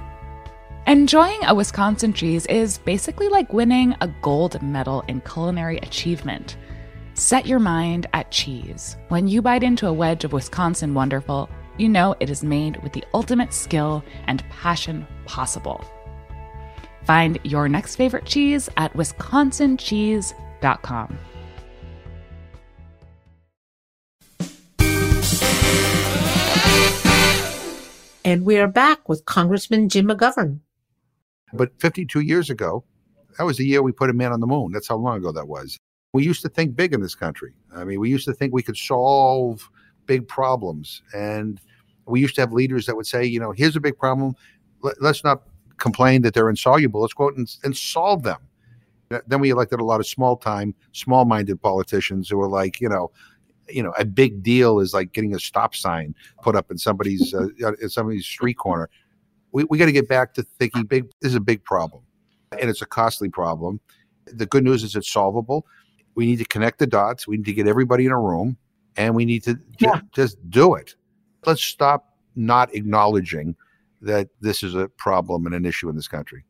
Enjoying 0.88 1.44
a 1.46 1.56
Wisconsin 1.56 2.14
cheese 2.14 2.46
is 2.46 2.78
basically 2.78 3.28
like 3.28 3.52
winning 3.52 3.96
a 4.02 4.08
gold 4.22 4.62
medal 4.62 5.04
in 5.08 5.20
culinary 5.22 5.78
achievement. 5.78 6.58
Set 7.18 7.46
your 7.46 7.60
mind 7.60 8.08
at 8.12 8.30
cheese. 8.30 8.98
When 9.08 9.30
you 9.30 9.42
bite 9.42 9.64
into 9.64 9.88
a 9.88 9.94
wedge 9.94 10.26
of 10.26 10.34
Wisconsin 10.34 10.94
Wonderful, 10.94 11.50
you 11.78 11.88
know 11.88 12.14
it 12.20 12.30
is 12.30 12.44
made 12.44 12.84
with 12.84 12.92
the 12.92 13.06
ultimate 13.14 13.54
skill 13.54 14.04
and 14.28 14.44
passion 14.50 15.08
possible. 15.26 15.82
Find 17.06 17.40
your 17.44 17.70
next 17.70 17.96
favorite 17.96 18.26
cheese 18.26 18.68
at 18.76 18.92
wisconsincheese.com. 18.96 21.18
And 28.26 28.44
we 28.44 28.58
are 28.58 28.68
back 28.68 29.08
with 29.08 29.24
Congressman 29.24 29.88
Jim 29.88 30.08
McGovern. 30.08 30.60
But 31.54 31.80
52 31.80 32.20
years 32.20 32.50
ago, 32.50 32.84
that 33.38 33.46
was 33.46 33.56
the 33.56 33.66
year 33.66 33.82
we 33.82 33.94
put 33.94 34.10
a 34.10 34.14
man 34.14 34.34
on 34.34 34.42
the 34.42 34.48
moon. 34.48 34.74
That's 34.74 34.90
how 34.90 34.98
long 34.98 35.20
ago 35.20 35.32
that 35.32 35.48
was. 35.48 35.80
We 36.16 36.24
used 36.24 36.42
to 36.44 36.50
think 36.50 36.78
big 36.78 36.94
in 36.94 37.02
this 37.02 37.14
country. 37.14 37.52
I 37.76 37.84
mean, 37.84 38.00
we 38.00 38.10
used 38.10 38.24
to 38.24 38.34
think 38.34 38.54
we 38.54 38.64
could 38.64 38.78
solve 38.78 39.70
big 40.06 40.26
problems. 40.30 41.02
And 41.14 41.60
we 42.06 42.22
used 42.22 42.36
to 42.36 42.42
have 42.42 42.54
leaders 42.54 42.86
that 42.86 42.96
would 42.96 43.06
say, 43.06 43.26
you 43.26 43.38
know, 43.38 43.52
here's 43.52 43.76
a 43.76 43.82
big 43.82 43.98
problem. 44.00 44.34
Let, 44.82 44.96
us 45.02 45.26
not 45.26 45.42
complain 45.76 46.22
that 46.22 46.34
they're 46.34 46.50
insoluble. 46.50 47.02
Let's 47.02 47.14
go 47.14 47.26
out 47.26 47.36
and, 47.36 47.54
and 47.66 47.76
solve 47.76 48.24
them. 48.24 48.38
Then 49.28 49.42
we 49.42 49.50
elected 49.50 49.82
a 49.82 49.84
lot 49.84 50.00
of 50.00 50.08
small 50.08 50.38
time, 50.38 50.74
small 50.94 51.26
minded 51.26 51.62
politicians 51.62 52.30
who 52.30 52.38
were 52.38 52.48
like, 52.48 52.80
you 52.80 52.88
know, 52.88 53.12
you 53.68 53.84
know, 53.84 53.92
a 54.00 54.06
big 54.06 54.42
deal 54.42 54.80
is 54.80 54.94
like 54.94 55.12
getting 55.12 55.36
a 55.36 55.40
stop 55.40 55.76
sign 55.76 56.16
put 56.42 56.56
up 56.56 56.72
in 56.72 56.78
somebody's 56.78 57.34
uh, 57.34 57.48
in 57.82 57.90
somebody's 57.90 58.26
street 58.26 58.58
corner. 58.58 58.90
We 59.52 59.66
we 59.66 59.78
got 59.78 59.88
to 59.88 59.92
get 59.92 60.08
back 60.08 60.34
to 60.36 60.44
thinking 60.44 60.86
big. 60.86 61.10
This 61.20 61.32
is 61.32 61.36
a 61.36 61.42
big 61.42 61.62
problem, 61.66 62.04
and 62.58 62.70
it's 62.70 62.82
a 62.82 62.86
costly 62.86 63.28
problem. 63.28 63.82
The 64.28 64.46
good 64.46 64.64
news 64.64 64.82
is 64.82 64.96
it's 64.96 65.12
solvable. 65.12 65.68
We 66.16 66.26
need 66.26 66.38
to 66.38 66.46
connect 66.46 66.80
the 66.80 66.88
dots. 66.88 67.28
We 67.28 67.38
need 67.38 67.46
to 67.46 67.54
get 67.54 67.68
everybody 67.68 68.06
in 68.06 68.12
a 68.12 68.20
room, 68.20 68.58
and 68.98 69.16
we 69.16 69.26
need 69.26 69.44
to 69.44 69.60
yeah. 69.80 70.02
just 70.14 70.38
do 70.50 70.76
it. 70.76 70.96
Let's 71.46 71.64
stop 71.64 72.16
not 72.36 72.74
acknowledging 72.74 73.56
that 74.02 74.30
this 74.42 74.64
is 74.64 74.76
a 74.76 74.88
problem 74.90 75.46
and 75.46 75.56
an 75.56 75.66
issue 75.66 75.90
in 75.90 75.96
this 75.96 76.08
country. 76.08 76.46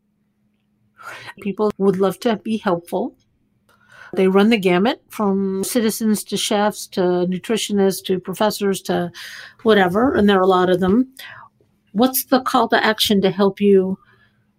People 1.41 1.71
would 1.77 1.97
love 1.97 2.19
to 2.21 2.37
be 2.37 2.57
helpful 2.57 3.15
they 4.15 4.27
run 4.27 4.49
the 4.49 4.57
gamut 4.57 5.01
from 5.09 5.63
citizens 5.63 6.23
to 6.25 6.37
chefs 6.37 6.87
to 6.87 7.01
nutritionists 7.01 8.03
to 8.05 8.19
professors 8.19 8.81
to 8.83 9.11
whatever, 9.63 10.13
and 10.13 10.29
there 10.29 10.37
are 10.37 10.43
a 10.43 10.47
lot 10.47 10.69
of 10.69 10.79
them. 10.79 11.13
What's 11.91 12.25
the 12.25 12.41
call 12.41 12.67
to 12.69 12.83
action 12.83 13.21
to 13.21 13.31
help 13.31 13.59
you 13.59 13.97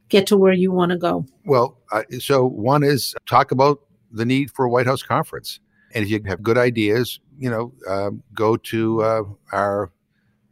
get 0.08 0.26
to 0.28 0.36
where 0.36 0.52
you 0.52 0.72
want 0.72 0.92
to 0.92 0.98
go? 0.98 1.26
Well, 1.44 1.78
uh, 1.92 2.02
so 2.18 2.46
one 2.46 2.82
is 2.82 3.14
talk 3.26 3.50
about 3.50 3.80
the 4.16 4.26
need 4.26 4.50
for 4.50 4.64
a 4.64 4.70
White 4.70 4.86
House 4.86 5.02
conference. 5.02 5.60
And 5.94 6.04
if 6.04 6.10
you 6.10 6.20
have 6.26 6.42
good 6.42 6.58
ideas, 6.58 7.20
you 7.38 7.50
know, 7.50 7.72
uh, 7.88 8.10
go 8.34 8.56
to 8.56 9.02
uh, 9.02 9.22
our 9.52 9.92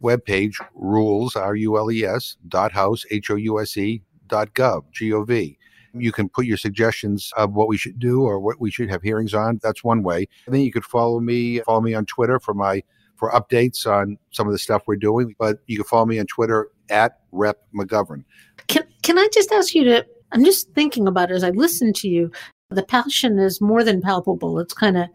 webpage, 0.01 0.55
rules, 0.73 1.35
R 1.35 1.55
U 1.55 1.77
L 1.77 1.91
E 1.91 2.05
S, 2.05 2.37
dot 2.47 2.71
house, 2.71 3.03
H 3.11 3.29
O 3.29 3.35
U 3.35 3.59
S 3.59 3.77
E, 3.77 4.01
dot 4.27 4.53
gov, 4.53 4.83
G 4.91 5.11
O 5.13 5.23
V. 5.23 5.57
You 5.93 6.11
can 6.11 6.27
put 6.27 6.45
your 6.45 6.57
suggestions 6.57 7.31
of 7.37 7.53
what 7.53 7.67
we 7.67 7.77
should 7.77 7.99
do 7.99 8.23
or 8.23 8.39
what 8.39 8.59
we 8.59 8.69
should 8.69 8.89
have 8.89 9.01
hearings 9.01 9.33
on. 9.33 9.59
That's 9.63 9.83
one 9.83 10.03
way. 10.03 10.27
And 10.45 10.53
then 10.53 10.61
you 10.61 10.71
could 10.71 10.83
follow 10.83 11.19
me, 11.19 11.59
follow 11.61 11.81
me 11.81 11.93
on 11.93 12.05
Twitter 12.05 12.39
for 12.39 12.53
my 12.53 12.83
for 13.15 13.31
updates 13.31 13.87
on 13.87 14.17
some 14.31 14.45
of 14.45 14.51
the 14.51 14.59
stuff 14.59 14.83
we're 14.87 14.97
doing. 14.97 15.35
But 15.39 15.59
you 15.67 15.77
can 15.77 15.85
follow 15.85 16.05
me 16.05 16.19
on 16.19 16.25
Twitter 16.25 16.69
at 16.89 17.19
Rep 17.31 17.59
McGovern. 17.73 18.23
Can 18.67 18.83
can 19.03 19.17
I 19.17 19.27
just 19.33 19.51
ask 19.51 19.73
you 19.73 19.83
to? 19.85 20.05
I'm 20.31 20.43
just 20.43 20.69
thinking 20.73 21.07
about 21.07 21.31
it 21.31 21.35
as 21.35 21.43
I 21.43 21.51
listen 21.51 21.93
to 21.93 22.09
you. 22.09 22.31
The 22.75 22.83
passion 22.83 23.39
is 23.39 23.61
more 23.61 23.83
than 23.83 24.01
palpable. 24.01 24.59
It's 24.59 24.73
kind 24.73 24.97
of 24.97 25.07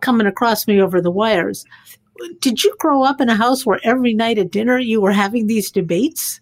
coming 0.00 0.26
across 0.26 0.66
me 0.66 0.80
over 0.80 1.00
the 1.00 1.10
wires. 1.10 1.64
Did 2.40 2.64
you 2.64 2.74
grow 2.78 3.02
up 3.02 3.20
in 3.20 3.28
a 3.28 3.34
house 3.34 3.64
where 3.66 3.80
every 3.84 4.14
night 4.14 4.38
at 4.38 4.50
dinner 4.50 4.78
you 4.78 5.00
were 5.00 5.12
having 5.12 5.46
these 5.46 5.70
debates? 5.70 6.40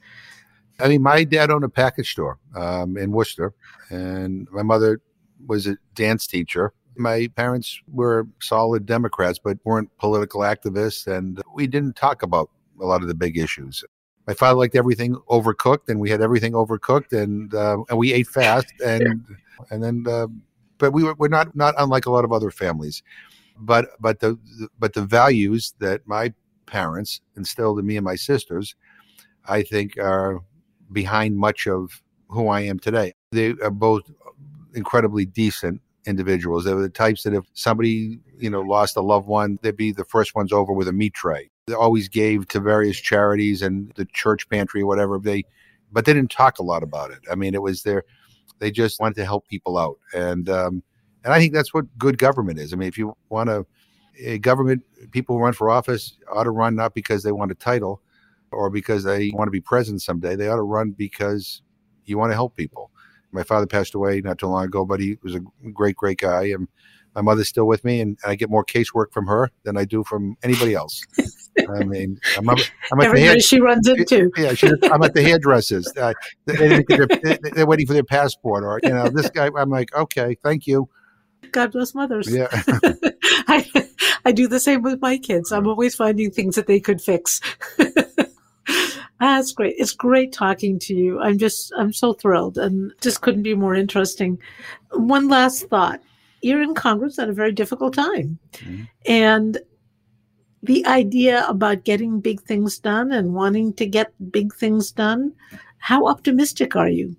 I 0.80 0.88
mean, 0.88 1.02
my 1.02 1.24
dad 1.24 1.50
owned 1.50 1.64
a 1.64 1.68
package 1.68 2.12
store 2.12 2.38
um, 2.56 2.96
in 2.96 3.12
Worcester, 3.12 3.54
and 3.90 4.48
my 4.50 4.62
mother 4.62 5.00
was 5.46 5.66
a 5.66 5.76
dance 5.94 6.26
teacher. 6.26 6.72
My 6.96 7.28
parents 7.36 7.80
were 7.88 8.26
solid 8.40 8.86
Democrats, 8.86 9.38
but 9.38 9.58
weren't 9.64 9.96
political 9.98 10.40
activists, 10.40 11.06
and 11.06 11.42
we 11.54 11.66
didn't 11.66 11.96
talk 11.96 12.22
about 12.22 12.50
a 12.80 12.86
lot 12.86 13.02
of 13.02 13.08
the 13.08 13.14
big 13.14 13.36
issues. 13.36 13.84
My 14.26 14.34
father 14.34 14.58
liked 14.58 14.74
everything 14.74 15.16
overcooked, 15.28 15.88
and 15.88 16.00
we 16.00 16.10
had 16.10 16.22
everything 16.22 16.52
overcooked, 16.52 17.12
and 17.12 17.54
uh, 17.54 17.78
and 17.88 17.98
we 17.98 18.12
ate 18.12 18.26
fast, 18.28 18.72
and 18.84 19.24
and 19.70 19.82
then, 19.82 20.04
uh, 20.08 20.26
but 20.78 20.92
we 20.92 21.04
were 21.04 21.14
we're 21.14 21.28
not 21.28 21.54
not 21.56 21.74
unlike 21.78 22.06
a 22.06 22.10
lot 22.10 22.24
of 22.24 22.32
other 22.32 22.50
families, 22.50 23.02
but 23.58 23.88
but 24.00 24.20
the 24.20 24.38
but 24.78 24.94
the 24.94 25.02
values 25.02 25.74
that 25.78 26.06
my 26.06 26.32
parents 26.66 27.20
instilled 27.36 27.78
in 27.78 27.86
me 27.86 27.96
and 27.96 28.04
my 28.04 28.16
sisters, 28.16 28.74
I 29.46 29.62
think 29.62 29.98
are 29.98 30.40
behind 30.92 31.36
much 31.36 31.66
of 31.66 32.02
who 32.28 32.48
I 32.48 32.60
am 32.60 32.78
today. 32.78 33.14
They 33.32 33.54
are 33.62 33.70
both 33.70 34.02
incredibly 34.74 35.24
decent 35.24 35.80
individuals. 36.06 36.64
They 36.64 36.74
were 36.74 36.82
the 36.82 36.88
types 36.88 37.22
that 37.22 37.34
if 37.34 37.44
somebody, 37.54 38.18
you 38.38 38.50
know, 38.50 38.60
lost 38.60 38.96
a 38.96 39.00
loved 39.00 39.26
one, 39.26 39.58
they'd 39.62 39.76
be 39.76 39.92
the 39.92 40.04
first 40.04 40.34
ones 40.34 40.52
over 40.52 40.72
with 40.72 40.88
a 40.88 40.92
meat 40.92 41.14
tray. 41.14 41.50
They 41.66 41.74
always 41.74 42.08
gave 42.08 42.48
to 42.48 42.60
various 42.60 42.98
charities 42.98 43.62
and 43.62 43.92
the 43.96 44.04
church 44.06 44.48
pantry 44.48 44.82
or 44.82 44.86
whatever. 44.86 45.18
They, 45.18 45.44
but 45.92 46.04
they 46.04 46.12
didn't 46.12 46.30
talk 46.30 46.58
a 46.58 46.62
lot 46.62 46.82
about 46.82 47.10
it. 47.10 47.20
I 47.30 47.34
mean, 47.36 47.54
it 47.54 47.62
was 47.62 47.82
their, 47.82 48.04
they 48.58 48.70
just 48.70 49.00
wanted 49.00 49.16
to 49.16 49.24
help 49.24 49.46
people 49.48 49.78
out. 49.78 49.98
And, 50.14 50.48
um, 50.48 50.82
and 51.24 51.32
I 51.32 51.38
think 51.38 51.52
that's 51.52 51.72
what 51.72 51.86
good 51.98 52.18
government 52.18 52.58
is. 52.58 52.72
I 52.72 52.76
mean, 52.76 52.88
if 52.88 52.98
you 52.98 53.16
want 53.28 53.48
to, 53.48 53.66
a 54.20 54.38
government, 54.38 54.82
people 55.10 55.36
who 55.36 55.42
run 55.42 55.54
for 55.54 55.70
office 55.70 56.16
ought 56.32 56.44
to 56.44 56.50
run 56.50 56.76
not 56.76 56.94
because 56.94 57.22
they 57.22 57.32
want 57.32 57.50
a 57.50 57.56
title, 57.56 58.00
or 58.54 58.70
because 58.70 59.04
they 59.04 59.30
want 59.34 59.48
to 59.48 59.52
be 59.52 59.60
president 59.60 60.02
someday. 60.02 60.36
They 60.36 60.48
ought 60.48 60.56
to 60.56 60.62
run 60.62 60.92
because 60.92 61.62
you 62.04 62.18
want 62.18 62.30
to 62.30 62.34
help 62.34 62.56
people. 62.56 62.90
My 63.32 63.42
father 63.42 63.66
passed 63.66 63.94
away 63.94 64.20
not 64.20 64.38
too 64.38 64.46
long 64.46 64.64
ago, 64.64 64.84
but 64.84 65.00
he 65.00 65.18
was 65.22 65.34
a 65.34 65.40
great, 65.72 65.96
great 65.96 66.18
guy. 66.18 66.44
And 66.44 66.68
My 67.14 67.22
mother's 67.22 67.48
still 67.48 67.66
with 67.66 67.84
me, 67.84 68.00
and 68.00 68.18
I 68.26 68.34
get 68.34 68.50
more 68.50 68.64
casework 68.64 69.12
from 69.12 69.26
her 69.26 69.50
than 69.62 69.76
I 69.76 69.84
do 69.84 70.02
from 70.04 70.36
anybody 70.42 70.74
else. 70.74 71.02
I 71.58 71.84
mean, 71.84 72.18
I'm, 72.36 72.48
I'm 72.48 72.56
at 72.58 72.70
Everybody 72.92 73.20
the 73.20 73.26
hair, 73.26 73.40
she 73.40 73.60
runs 73.60 73.86
into. 73.88 74.30
yeah, 74.36 74.54
she, 74.54 74.68
I'm 74.84 75.02
at 75.02 75.14
the 75.14 75.22
hairdressers. 75.22 75.92
Uh, 75.96 76.12
they, 76.46 76.56
didn't 76.56 76.88
get 76.88 77.08
their- 77.22 77.38
they- 77.42 77.50
they're 77.50 77.66
waiting 77.66 77.86
for 77.86 77.92
their 77.92 78.02
passport, 78.04 78.64
or 78.64 78.80
you 78.82 78.90
know, 78.90 79.08
this 79.08 79.30
guy. 79.30 79.48
I'm 79.56 79.70
like, 79.70 79.94
okay, 79.94 80.36
thank 80.42 80.66
you. 80.66 80.88
God 81.52 81.72
bless 81.72 81.94
mothers. 81.94 82.28
Yeah, 82.32 82.48
I, 83.46 83.86
I 84.24 84.32
do 84.32 84.48
the 84.48 84.58
same 84.58 84.82
with 84.82 85.00
my 85.00 85.18
kids. 85.18 85.52
I'm 85.52 85.66
always 85.68 85.94
finding 85.94 86.30
things 86.30 86.56
that 86.56 86.66
they 86.66 86.80
could 86.80 87.00
fix. 87.00 87.40
That's 89.20 89.52
great. 89.52 89.76
It's 89.78 89.92
great 89.92 90.32
talking 90.32 90.78
to 90.80 90.94
you. 90.94 91.20
I'm 91.20 91.38
just, 91.38 91.72
I'm 91.78 91.92
so 91.92 92.12
thrilled 92.14 92.58
and 92.58 92.92
just 93.00 93.20
couldn't 93.22 93.42
be 93.42 93.54
more 93.54 93.74
interesting. 93.74 94.38
One 94.92 95.28
last 95.28 95.68
thought. 95.68 96.00
You're 96.44 96.62
in 96.62 96.74
Congress 96.74 97.18
at 97.18 97.30
a 97.30 97.32
very 97.32 97.52
difficult 97.52 97.94
time. 97.94 98.38
Mhm. 98.52 98.88
And 99.06 99.58
the 100.62 100.84
idea 100.86 101.46
about 101.48 101.84
getting 101.84 102.20
big 102.20 102.42
things 102.42 102.78
done 102.78 103.12
and 103.12 103.34
wanting 103.34 103.72
to 103.74 103.86
get 103.86 104.12
big 104.30 104.54
things 104.54 104.92
done, 104.92 105.32
how 105.78 106.06
optimistic 106.06 106.76
are 106.76 106.88
you? 106.88 107.16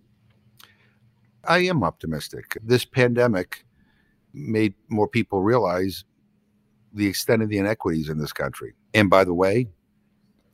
I 1.43 1.59
am 1.59 1.83
optimistic. 1.83 2.57
This 2.63 2.85
pandemic 2.85 3.65
made 4.33 4.75
more 4.89 5.07
people 5.07 5.41
realize 5.41 6.03
the 6.93 7.07
extent 7.07 7.41
of 7.41 7.49
the 7.49 7.57
inequities 7.57 8.09
in 8.09 8.19
this 8.19 8.33
country. 8.33 8.73
And 8.93 9.09
by 9.09 9.23
the 9.23 9.33
way, 9.33 9.67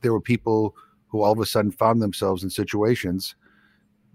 there 0.00 0.12
were 0.12 0.20
people 0.20 0.74
who 1.08 1.22
all 1.22 1.32
of 1.32 1.40
a 1.40 1.46
sudden 1.46 1.72
found 1.72 2.00
themselves 2.00 2.42
in 2.42 2.50
situations 2.50 3.34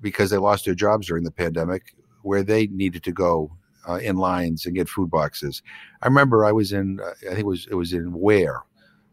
because 0.01 0.29
they 0.29 0.37
lost 0.37 0.65
their 0.65 0.75
jobs 0.75 1.07
during 1.07 1.23
the 1.23 1.31
pandemic 1.31 1.95
where 2.23 2.43
they 2.43 2.67
needed 2.67 3.03
to 3.03 3.11
go 3.11 3.51
uh, 3.87 3.95
in 3.95 4.17
lines 4.17 4.65
and 4.65 4.75
get 4.75 4.89
food 4.89 5.09
boxes. 5.09 5.61
I 6.01 6.07
remember 6.07 6.45
I 6.45 6.51
was 6.51 6.73
in, 6.73 6.99
uh, 6.99 7.11
I 7.21 7.35
think 7.35 7.39
it 7.39 7.45
was 7.45 7.67
it 7.71 7.75
was 7.75 7.93
in 7.93 8.11
Ware 8.13 8.61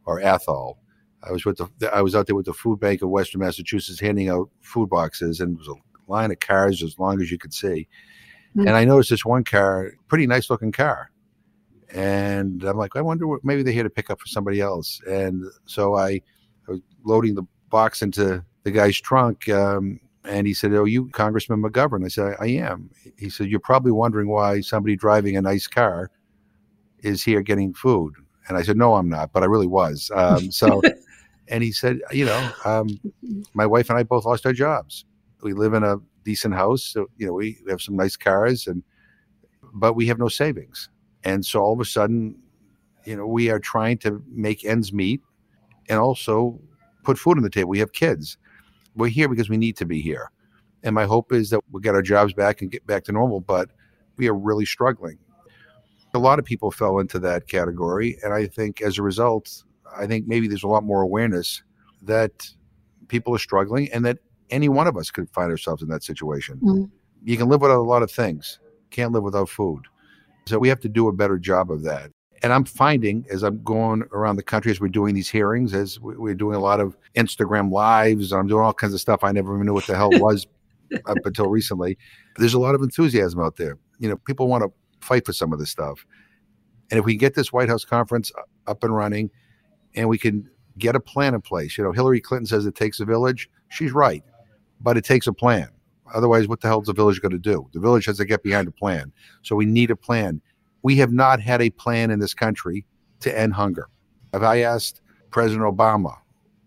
or 0.06 0.20
Athol. 0.20 0.78
I 1.22 1.32
was 1.32 1.44
with 1.44 1.56
the 1.56 1.94
I 1.94 2.02
was 2.02 2.14
out 2.14 2.26
there 2.26 2.36
with 2.36 2.46
the 2.46 2.52
food 2.52 2.80
bank 2.80 3.02
of 3.02 3.08
Western 3.08 3.40
Massachusetts 3.40 4.00
handing 4.00 4.28
out 4.28 4.50
food 4.60 4.90
boxes, 4.90 5.40
and 5.40 5.54
there 5.54 5.58
was 5.58 5.68
a 5.68 6.10
line 6.10 6.30
of 6.30 6.40
cars 6.40 6.82
as 6.82 6.98
long 6.98 7.20
as 7.20 7.30
you 7.30 7.38
could 7.38 7.54
see. 7.54 7.88
Mm. 8.56 8.66
And 8.66 8.70
I 8.70 8.84
noticed 8.84 9.10
this 9.10 9.24
one 9.24 9.44
car, 9.44 9.92
pretty 10.08 10.26
nice 10.26 10.50
looking 10.50 10.72
car. 10.72 11.10
And 11.92 12.62
I'm 12.64 12.76
like, 12.76 12.96
I 12.96 13.00
wonder 13.00 13.26
what 13.26 13.44
maybe 13.44 13.62
they're 13.62 13.72
here 13.72 13.84
to 13.84 13.90
pick 13.90 14.10
up 14.10 14.20
for 14.20 14.26
somebody 14.26 14.60
else. 14.60 15.00
And 15.06 15.44
so 15.64 15.94
I, 15.94 16.20
I 16.68 16.72
was 16.72 16.80
loading 17.04 17.34
the 17.34 17.44
box 17.70 18.02
into 18.02 18.44
the 18.64 18.70
guy's 18.70 19.00
trunk. 19.00 19.48
Um, 19.48 20.00
and 20.24 20.46
he 20.46 20.54
said, 20.54 20.72
Oh, 20.72 20.84
you 20.84 21.08
Congressman 21.10 21.62
McGovern? 21.62 22.04
I 22.04 22.08
said, 22.08 22.36
I, 22.40 22.44
I 22.44 22.48
am. 22.48 22.90
He 23.18 23.28
said, 23.28 23.48
You're 23.48 23.60
probably 23.60 23.92
wondering 23.92 24.28
why 24.28 24.60
somebody 24.60 24.96
driving 24.96 25.36
a 25.36 25.42
nice 25.42 25.66
car 25.66 26.10
is 27.00 27.22
here 27.22 27.42
getting 27.42 27.74
food. 27.74 28.14
And 28.48 28.56
I 28.56 28.62
said, 28.62 28.76
No, 28.76 28.94
I'm 28.94 29.08
not, 29.08 29.32
but 29.32 29.42
I 29.42 29.46
really 29.46 29.66
was. 29.66 30.10
Um, 30.14 30.50
so, 30.50 30.80
and 31.48 31.62
he 31.62 31.72
said, 31.72 32.00
You 32.10 32.26
know, 32.26 32.50
um, 32.64 32.88
my 33.52 33.66
wife 33.66 33.90
and 33.90 33.98
I 33.98 34.02
both 34.02 34.24
lost 34.24 34.46
our 34.46 34.52
jobs. 34.52 35.04
We 35.42 35.52
live 35.52 35.74
in 35.74 35.82
a 35.82 35.96
decent 36.24 36.54
house. 36.54 36.82
So, 36.82 37.06
you 37.18 37.26
know, 37.26 37.34
we 37.34 37.58
have 37.68 37.82
some 37.82 37.96
nice 37.96 38.16
cars 38.16 38.66
and, 38.66 38.82
but 39.74 39.94
we 39.94 40.06
have 40.06 40.18
no 40.18 40.28
savings. 40.28 40.88
And 41.24 41.44
so 41.44 41.60
all 41.60 41.74
of 41.74 41.80
a 41.80 41.84
sudden, 41.84 42.36
you 43.04 43.16
know, 43.16 43.26
we 43.26 43.50
are 43.50 43.58
trying 43.58 43.98
to 43.98 44.22
make 44.28 44.64
ends 44.64 44.92
meet 44.92 45.20
and 45.88 45.98
also 45.98 46.58
put 47.02 47.18
food 47.18 47.36
on 47.36 47.42
the 47.42 47.50
table. 47.50 47.68
We 47.68 47.78
have 47.80 47.92
kids. 47.92 48.38
We're 48.94 49.08
here 49.08 49.28
because 49.28 49.48
we 49.48 49.56
need 49.56 49.76
to 49.78 49.86
be 49.86 50.00
here. 50.00 50.30
And 50.82 50.94
my 50.94 51.04
hope 51.04 51.32
is 51.32 51.50
that 51.50 51.60
we'll 51.70 51.80
get 51.80 51.94
our 51.94 52.02
jobs 52.02 52.32
back 52.32 52.60
and 52.60 52.70
get 52.70 52.86
back 52.86 53.04
to 53.04 53.12
normal, 53.12 53.40
but 53.40 53.70
we 54.16 54.28
are 54.28 54.34
really 54.34 54.66
struggling. 54.66 55.18
A 56.12 56.18
lot 56.18 56.38
of 56.38 56.44
people 56.44 56.70
fell 56.70 56.98
into 56.98 57.18
that 57.20 57.48
category. 57.48 58.18
And 58.22 58.32
I 58.32 58.46
think 58.46 58.80
as 58.82 58.98
a 58.98 59.02
result, 59.02 59.64
I 59.96 60.06
think 60.06 60.26
maybe 60.28 60.46
there's 60.46 60.62
a 60.62 60.68
lot 60.68 60.84
more 60.84 61.02
awareness 61.02 61.62
that 62.02 62.48
people 63.08 63.34
are 63.34 63.38
struggling 63.38 63.90
and 63.92 64.04
that 64.04 64.18
any 64.50 64.68
one 64.68 64.86
of 64.86 64.96
us 64.96 65.10
could 65.10 65.28
find 65.30 65.50
ourselves 65.50 65.82
in 65.82 65.88
that 65.88 66.04
situation. 66.04 66.60
Mm. 66.62 66.90
You 67.24 67.36
can 67.36 67.48
live 67.48 67.62
without 67.62 67.78
a 67.78 67.82
lot 67.82 68.02
of 68.02 68.10
things, 68.10 68.60
can't 68.90 69.12
live 69.12 69.22
without 69.22 69.48
food. 69.48 69.84
So 70.46 70.58
we 70.58 70.68
have 70.68 70.80
to 70.80 70.88
do 70.88 71.08
a 71.08 71.12
better 71.12 71.38
job 71.38 71.70
of 71.70 71.82
that. 71.84 72.10
And 72.44 72.52
I'm 72.52 72.64
finding 72.66 73.24
as 73.30 73.42
I'm 73.42 73.62
going 73.62 74.02
around 74.12 74.36
the 74.36 74.42
country, 74.42 74.70
as 74.70 74.78
we're 74.78 74.88
doing 74.88 75.14
these 75.14 75.30
hearings, 75.30 75.72
as 75.72 75.98
we- 75.98 76.14
we're 76.16 76.34
doing 76.34 76.54
a 76.54 76.60
lot 76.60 76.78
of 76.78 76.94
Instagram 77.16 77.72
lives, 77.72 78.34
I'm 78.34 78.46
doing 78.46 78.62
all 78.62 78.74
kinds 78.74 78.92
of 78.92 79.00
stuff 79.00 79.24
I 79.24 79.32
never 79.32 79.54
even 79.54 79.64
knew 79.64 79.72
what 79.72 79.86
the 79.86 79.96
hell 79.96 80.10
was 80.20 80.46
up 81.06 81.16
until 81.24 81.46
recently. 81.48 81.96
There's 82.36 82.52
a 82.52 82.58
lot 82.58 82.74
of 82.74 82.82
enthusiasm 82.82 83.40
out 83.40 83.56
there. 83.56 83.78
You 83.98 84.10
know, 84.10 84.16
people 84.18 84.46
want 84.46 84.62
to 84.62 84.70
fight 85.00 85.24
for 85.24 85.32
some 85.32 85.54
of 85.54 85.58
this 85.58 85.70
stuff. 85.70 86.04
And 86.90 86.98
if 86.98 87.06
we 87.06 87.16
get 87.16 87.34
this 87.34 87.50
White 87.50 87.70
House 87.70 87.86
conference 87.86 88.30
up 88.66 88.84
and 88.84 88.94
running 88.94 89.30
and 89.94 90.10
we 90.10 90.18
can 90.18 90.46
get 90.76 90.94
a 90.94 91.00
plan 91.00 91.34
in 91.34 91.40
place, 91.40 91.78
you 91.78 91.84
know, 91.84 91.92
Hillary 91.92 92.20
Clinton 92.20 92.44
says 92.44 92.66
it 92.66 92.74
takes 92.74 93.00
a 93.00 93.06
village. 93.06 93.48
She's 93.70 93.92
right, 93.92 94.22
but 94.82 94.98
it 94.98 95.04
takes 95.04 95.26
a 95.26 95.32
plan. 95.32 95.70
Otherwise, 96.14 96.46
what 96.46 96.60
the 96.60 96.68
hell 96.68 96.82
is 96.82 96.88
the 96.88 96.92
village 96.92 97.22
going 97.22 97.32
to 97.32 97.38
do? 97.38 97.66
The 97.72 97.80
village 97.80 98.04
has 98.04 98.18
to 98.18 98.26
get 98.26 98.42
behind 98.42 98.68
a 98.68 98.72
plan. 98.72 99.12
So 99.40 99.56
we 99.56 99.64
need 99.64 99.90
a 99.90 99.96
plan. 99.96 100.42
We 100.84 100.96
have 100.96 101.12
not 101.12 101.40
had 101.40 101.60
a 101.62 101.70
plan 101.70 102.10
in 102.10 102.20
this 102.20 102.34
country 102.34 102.84
to 103.20 103.36
end 103.36 103.54
hunger. 103.54 103.88
If 104.34 104.42
I 104.42 104.60
asked 104.60 105.00
President 105.30 105.64
Obama 105.64 106.18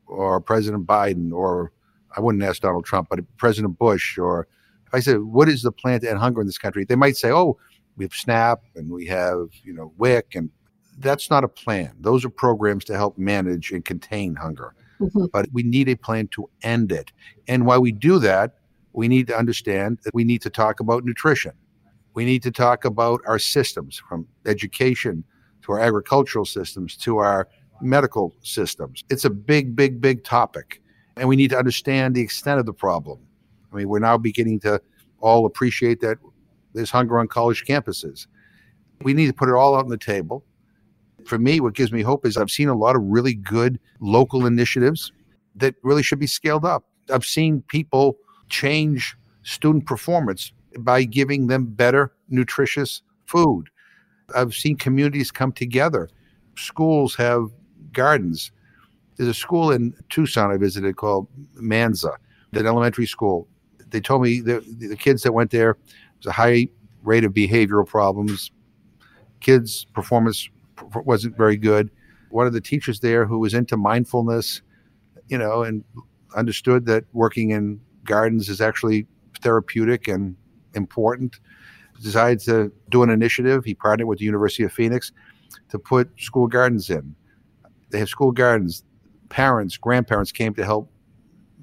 or 0.07 0.41
President 0.41 0.87
Biden, 0.87 1.31
or 1.31 1.71
I 2.15 2.19
wouldn't 2.19 2.43
ask 2.43 2.61
Donald 2.61 2.83
Trump, 2.83 3.09
but 3.09 3.19
President 3.37 3.77
Bush, 3.77 4.17
or 4.17 4.47
if 4.87 4.93
I 4.93 5.01
said, 5.01 5.21
what 5.21 5.47
is 5.47 5.61
the 5.61 5.71
plan 5.71 6.01
to 6.01 6.09
end 6.09 6.17
hunger 6.17 6.41
in 6.41 6.47
this 6.47 6.57
country? 6.57 6.83
They 6.83 6.95
might 6.95 7.15
say, 7.15 7.31
oh, 7.31 7.57
we 7.95 8.05
have 8.05 8.13
SNAP 8.13 8.63
and 8.75 8.91
we 8.91 9.05
have, 9.05 9.49
you 9.63 9.71
know, 9.71 9.93
WIC. 9.97 10.33
And 10.33 10.49
that's 10.97 11.29
not 11.29 11.43
a 11.43 11.47
plan. 11.47 11.93
Those 11.99 12.25
are 12.25 12.29
programs 12.29 12.85
to 12.85 12.95
help 12.95 13.19
manage 13.19 13.71
and 13.71 13.85
contain 13.85 14.35
hunger. 14.35 14.73
Mhm. 14.99 15.29
But 15.31 15.47
we 15.53 15.61
need 15.61 15.89
a 15.89 15.95
plan 15.95 16.27
to 16.29 16.49
end 16.63 16.91
it. 16.91 17.11
And 17.47 17.67
while 17.67 17.81
we 17.81 17.91
do 17.91 18.17
that, 18.19 18.55
we 18.93 19.07
need 19.07 19.27
to 19.27 19.37
understand 19.37 19.99
that 20.05 20.15
we 20.15 20.23
need 20.23 20.41
to 20.41 20.49
talk 20.49 20.79
about 20.79 21.05
nutrition. 21.05 21.51
We 22.17 22.25
need 22.25 22.41
to 22.43 22.51
talk 22.51 22.83
about 22.83 23.21
our 23.27 23.37
systems 23.37 24.01
from 24.09 24.25
education 24.47 25.23
to 25.61 25.73
our 25.73 25.79
agricultural 25.79 26.45
systems 26.45 26.97
to 26.97 27.19
our 27.19 27.47
medical 27.79 28.33
systems. 28.41 29.03
It's 29.11 29.25
a 29.25 29.29
big, 29.29 29.75
big, 29.75 30.01
big 30.01 30.23
topic. 30.23 30.81
And 31.15 31.29
we 31.29 31.35
need 31.35 31.51
to 31.51 31.59
understand 31.59 32.15
the 32.15 32.21
extent 32.21 32.59
of 32.59 32.65
the 32.65 32.73
problem. 32.73 33.19
I 33.71 33.75
mean, 33.75 33.87
we're 33.87 33.99
now 33.99 34.17
beginning 34.17 34.61
to 34.61 34.81
all 35.19 35.45
appreciate 35.45 36.01
that 36.01 36.17
there's 36.73 36.89
hunger 36.89 37.19
on 37.19 37.27
college 37.27 37.65
campuses. 37.67 38.25
We 39.03 39.13
need 39.13 39.27
to 39.27 39.33
put 39.33 39.47
it 39.47 39.53
all 39.53 39.75
out 39.75 39.83
on 39.83 39.89
the 39.91 39.95
table. 39.95 40.43
For 41.23 41.37
me, 41.37 41.59
what 41.59 41.75
gives 41.75 41.91
me 41.91 42.01
hope 42.01 42.25
is 42.25 42.35
I've 42.35 42.49
seen 42.49 42.67
a 42.67 42.75
lot 42.75 42.95
of 42.95 43.03
really 43.03 43.35
good 43.35 43.79
local 43.99 44.47
initiatives 44.47 45.11
that 45.57 45.75
really 45.83 46.01
should 46.01 46.17
be 46.17 46.25
scaled 46.25 46.65
up. 46.65 46.83
I've 47.13 47.25
seen 47.25 47.61
people 47.67 48.17
change 48.49 49.15
student 49.43 49.85
performance 49.85 50.51
by 50.79 51.03
giving 51.03 51.47
them 51.47 51.65
better, 51.65 52.13
nutritious 52.29 53.01
food. 53.25 53.69
I've 54.35 54.53
seen 54.53 54.75
communities 54.75 55.31
come 55.31 55.51
together. 55.51 56.09
Schools 56.57 57.15
have 57.15 57.49
gardens. 57.93 58.51
There's 59.15 59.29
a 59.29 59.33
school 59.33 59.71
in 59.71 59.93
Tucson 60.09 60.51
I 60.51 60.57
visited 60.57 60.95
called 60.95 61.27
Manzo, 61.55 62.15
that 62.51 62.65
elementary 62.65 63.07
school. 63.07 63.47
They 63.89 64.01
told 64.01 64.21
me 64.21 64.41
the, 64.41 64.63
the 64.77 64.97
kids 64.97 65.23
that 65.23 65.33
went 65.33 65.51
there 65.51 65.77
was 66.17 66.27
a 66.27 66.31
high 66.31 66.67
rate 67.03 67.23
of 67.23 67.33
behavioral 67.33 67.87
problems. 67.87 68.51
Kids' 69.39 69.85
performance 69.93 70.49
wasn't 70.93 71.37
very 71.37 71.57
good. 71.57 71.89
One 72.29 72.47
of 72.47 72.53
the 72.53 72.61
teachers 72.61 72.99
there 72.99 73.25
who 73.25 73.39
was 73.39 73.53
into 73.53 73.77
mindfulness, 73.77 74.61
you 75.29 75.37
know, 75.37 75.63
and 75.63 75.83
understood 76.35 76.85
that 76.87 77.05
working 77.13 77.51
in 77.51 77.79
gardens 78.03 78.49
is 78.49 78.61
actually 78.61 79.07
therapeutic 79.41 80.07
and 80.07 80.35
important, 80.77 81.39
decided 82.01 82.39
to 82.41 82.71
do 82.89 83.03
an 83.03 83.09
initiative. 83.09 83.65
He 83.65 83.73
partnered 83.73 84.07
with 84.07 84.19
the 84.19 84.25
University 84.25 84.63
of 84.63 84.71
Phoenix 84.71 85.11
to 85.69 85.79
put 85.79 86.09
school 86.17 86.47
gardens 86.47 86.89
in. 86.89 87.15
They 87.89 87.99
have 87.99 88.09
school 88.09 88.31
gardens. 88.31 88.83
Parents, 89.29 89.75
grandparents 89.75 90.31
came 90.31 90.53
to 90.53 90.63
help 90.63 90.89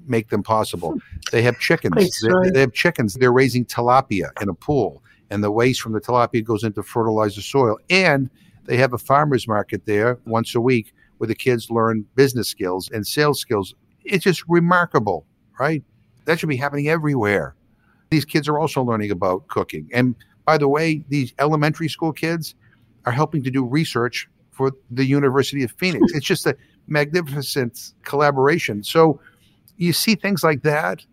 make 0.07 0.29
them 0.29 0.43
possible. 0.43 0.91
Hmm. 0.91 0.99
They 1.31 1.41
have 1.41 1.59
chickens. 1.59 2.21
They, 2.21 2.49
they 2.51 2.59
have 2.59 2.73
chickens. 2.73 3.15
They're 3.15 3.31
raising 3.31 3.65
tilapia 3.65 4.29
in 4.41 4.49
a 4.49 4.53
pool, 4.53 5.03
and 5.29 5.43
the 5.43 5.51
waste 5.51 5.81
from 5.81 5.93
the 5.93 6.01
tilapia 6.01 6.43
goes 6.43 6.63
into 6.63 6.83
fertilize 6.83 7.35
the 7.35 7.41
soil. 7.41 7.77
And 7.89 8.29
they 8.65 8.77
have 8.77 8.93
a 8.93 8.97
farmers 8.97 9.47
market 9.47 9.85
there 9.85 10.19
once 10.25 10.55
a 10.55 10.61
week 10.61 10.93
where 11.17 11.27
the 11.27 11.35
kids 11.35 11.69
learn 11.69 12.05
business 12.15 12.47
skills 12.47 12.89
and 12.91 13.05
sales 13.05 13.39
skills. 13.39 13.73
It's 14.03 14.23
just 14.23 14.43
remarkable, 14.47 15.25
right? 15.59 15.83
That 16.25 16.39
should 16.39 16.49
be 16.49 16.57
happening 16.57 16.89
everywhere. 16.89 17.55
These 18.15 18.23
kids 18.23 18.47
are 18.47 18.57
also 18.57 18.81
learning 18.81 19.11
about 19.11 19.45
cooking. 19.49 19.89
And 19.91 20.15
by 20.45 20.57
the 20.57 20.69
way, 20.69 21.03
these 21.09 21.33
elementary 21.37 21.89
school 21.89 22.13
kids 22.13 22.55
are 23.05 23.11
helping 23.11 23.43
to 23.43 23.51
do 23.51 23.65
research 23.65 24.29
for 24.51 24.71
the 24.89 25.03
University 25.03 25.63
of 25.63 25.71
Phoenix. 25.71 26.05
it's 26.15 26.25
just 26.25 26.45
a 26.45 26.55
magnificent 26.87 27.91
collaboration. 28.03 28.83
So 28.83 29.19
you 29.75 29.91
see 29.91 30.15
things 30.15 30.45
like 30.45 30.61
that. 30.63 31.05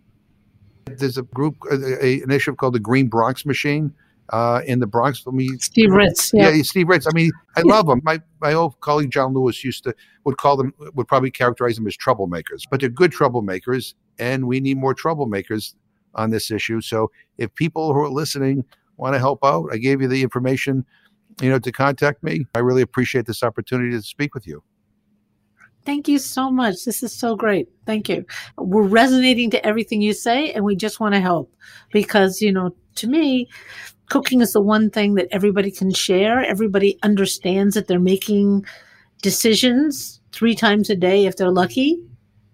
There's 0.85 1.19
a 1.19 1.23
group, 1.23 1.57
a, 1.73 2.05
a 2.05 2.23
initiative 2.23 2.57
called 2.57 2.75
the 2.75 2.85
Green 2.91 3.09
Bronx 3.09 3.45
Machine. 3.45 3.93
uh, 4.31 4.63
in 4.67 4.79
the 4.79 4.87
Bronx. 4.87 5.25
I 5.27 5.31
mean, 5.33 5.59
Steve 5.59 5.91
Ritz. 5.91 6.31
Yeah. 6.33 6.51
yeah, 6.51 6.63
Steve 6.63 6.89
Ritz. 6.89 7.07
I 7.09 7.11
mean, 7.13 7.33
I 7.57 7.63
love 7.65 7.87
them. 7.87 8.01
My 8.05 8.21
my 8.41 8.53
old 8.53 8.79
colleague 8.81 9.11
John 9.11 9.35
Lewis 9.35 9.65
used 9.65 9.83
to 9.85 9.95
would 10.25 10.37
call 10.39 10.57
them 10.57 10.73
would 10.95 11.09
probably 11.09 11.33
characterize 11.33 11.77
them 11.77 11.87
as 11.87 11.97
troublemakers, 11.97 12.63
but 12.71 12.81
they're 12.81 12.89
good 12.89 13.13
troublemakers, 13.13 13.95
and 14.19 14.47
we 14.47 14.61
need 14.61 14.79
more 14.79 14.95
troublemakers 14.95 15.75
on 16.15 16.31
this 16.31 16.51
issue. 16.51 16.81
So 16.81 17.11
if 17.39 17.55
people 17.55 17.93
who 17.93 18.01
are 18.01 18.11
listening 18.11 18.65
want 18.97 19.15
to 19.15 19.19
help 19.19 19.41
out, 19.45 19.69
I 19.73 19.79
gave 19.79 20.01
you 20.01 20.09
the 20.09 20.23
information, 20.23 20.85
you 21.41 21.51
know, 21.51 21.59
to 21.59 21.73
contact 21.73 22.23
me. 22.23 22.47
I 22.55 22.61
really 22.61 22.83
appreciate 22.83 23.27
this 23.27 23.43
opportunity 23.43 23.91
to 23.91 24.03
speak 24.03 24.35
with 24.35 24.47
you. 24.47 24.63
Thank 25.85 26.07
you 26.07 26.19
so 26.19 26.51
much. 26.51 26.85
This 26.85 27.03
is 27.03 27.13
so 27.13 27.35
great. 27.35 27.69
Thank 27.87 28.09
you. 28.09 28.25
We're 28.57 28.83
resonating 28.83 29.51
to 29.51 29.67
everything 29.67 30.01
you 30.01 30.13
say, 30.13 30.53
and 30.53 30.65
we 30.65 30.77
just 30.77 31.01
want 31.01 31.15
to 31.15 31.21
help 31.21 31.53
because, 31.93 32.41
you 32.41 32.53
know, 32.53 32.75
to 32.97 33.09
me, 33.09 33.49
cooking 34.09 34.41
is 34.41 34.53
the 34.53 34.61
one 34.61 34.91
thing 34.91 35.15
that 35.15 35.27
everybody 35.33 35.73
can 35.73 35.93
share. 35.93 36.45
Everybody 36.45 36.99
understands 37.03 37.75
that 37.75 37.89
they're 37.89 37.99
making 37.99 38.65
decisions 39.23 40.21
three 40.31 40.55
times 40.55 40.89
a 40.89 40.95
day 40.95 41.27
if 41.27 41.37
they're 41.37 41.51
lucky 41.51 41.99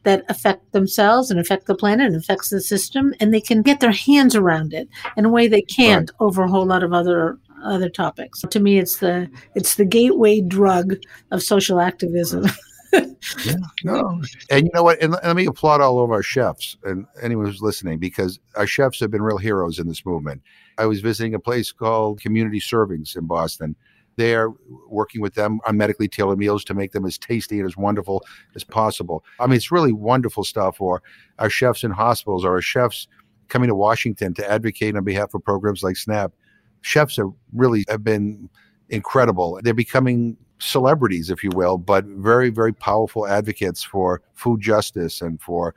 that 0.04 0.24
affect 0.28 0.72
themselves 0.72 1.30
and 1.30 1.40
affect 1.40 1.66
the 1.66 1.74
planet 1.74 2.06
and 2.06 2.16
affects 2.16 2.50
the 2.50 2.60
system 2.60 3.14
and 3.20 3.32
they 3.32 3.40
can 3.40 3.62
get 3.62 3.80
their 3.80 3.92
hands 3.92 4.34
around 4.34 4.72
it 4.72 4.88
in 5.16 5.24
a 5.24 5.28
way 5.28 5.48
they 5.48 5.62
can't 5.62 6.10
right. 6.12 6.26
over 6.26 6.42
a 6.42 6.50
whole 6.50 6.66
lot 6.66 6.82
of 6.82 6.92
other 6.92 7.38
other 7.64 7.88
topics 7.88 8.42
to 8.42 8.60
me 8.60 8.78
it's 8.78 8.98
the 8.98 9.28
it's 9.56 9.74
the 9.74 9.84
gateway 9.84 10.40
drug 10.40 10.94
of 11.32 11.42
social 11.42 11.80
activism 11.80 12.44
yeah, 12.92 13.56
no. 13.84 14.22
And 14.50 14.66
you 14.66 14.70
know 14.74 14.82
what? 14.82 15.00
And 15.02 15.12
let 15.12 15.36
me 15.36 15.46
applaud 15.46 15.80
all 15.80 16.02
of 16.02 16.10
our 16.10 16.22
chefs 16.22 16.76
and 16.84 17.06
anyone 17.22 17.46
who's 17.46 17.62
listening 17.62 17.98
because 17.98 18.38
our 18.56 18.66
chefs 18.66 19.00
have 19.00 19.10
been 19.10 19.22
real 19.22 19.38
heroes 19.38 19.78
in 19.78 19.88
this 19.88 20.04
movement. 20.06 20.42
I 20.78 20.86
was 20.86 21.00
visiting 21.00 21.34
a 21.34 21.38
place 21.38 21.72
called 21.72 22.20
Community 22.20 22.60
Servings 22.60 23.16
in 23.16 23.26
Boston. 23.26 23.76
They're 24.18 24.50
working 24.88 25.22
with 25.22 25.34
them 25.34 25.60
on 25.64 25.76
medically 25.76 26.08
tailored 26.08 26.38
meals 26.38 26.64
to 26.64 26.74
make 26.74 26.90
them 26.90 27.06
as 27.06 27.16
tasty 27.16 27.60
and 27.60 27.68
as 27.68 27.76
wonderful 27.76 28.24
as 28.56 28.64
possible. 28.64 29.24
I 29.38 29.46
mean, 29.46 29.54
it's 29.54 29.70
really 29.70 29.92
wonderful 29.92 30.42
stuff. 30.42 30.80
Or 30.80 31.04
our 31.38 31.48
chefs 31.48 31.84
in 31.84 31.92
hospitals, 31.92 32.44
or 32.44 32.54
our 32.54 32.60
chefs 32.60 33.06
coming 33.46 33.68
to 33.68 33.76
Washington 33.76 34.34
to 34.34 34.50
advocate 34.50 34.96
on 34.96 35.04
behalf 35.04 35.34
of 35.34 35.44
programs 35.44 35.84
like 35.84 35.96
SNAP. 35.96 36.32
Chefs 36.80 37.16
are 37.18 37.30
really 37.52 37.84
have 37.88 38.02
been 38.02 38.50
incredible. 38.88 39.60
They're 39.62 39.72
becoming 39.72 40.36
celebrities, 40.58 41.30
if 41.30 41.44
you 41.44 41.50
will, 41.54 41.78
but 41.78 42.04
very, 42.04 42.50
very 42.50 42.72
powerful 42.72 43.24
advocates 43.28 43.84
for 43.84 44.20
food 44.34 44.60
justice 44.60 45.22
and 45.22 45.40
for 45.40 45.76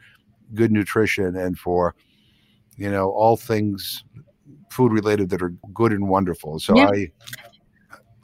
good 0.56 0.72
nutrition 0.72 1.36
and 1.36 1.60
for, 1.60 1.96
you 2.76 2.90
know, 2.90 3.12
all 3.12 3.38
things 3.38 4.04
food 4.72 4.92
related 4.92 5.30
that 5.30 5.44
are 5.44 5.54
good 5.74 5.92
and 5.92 6.10
wonderful. 6.10 6.58
So 6.58 6.76
yeah. 6.76 6.90
I, 6.90 7.12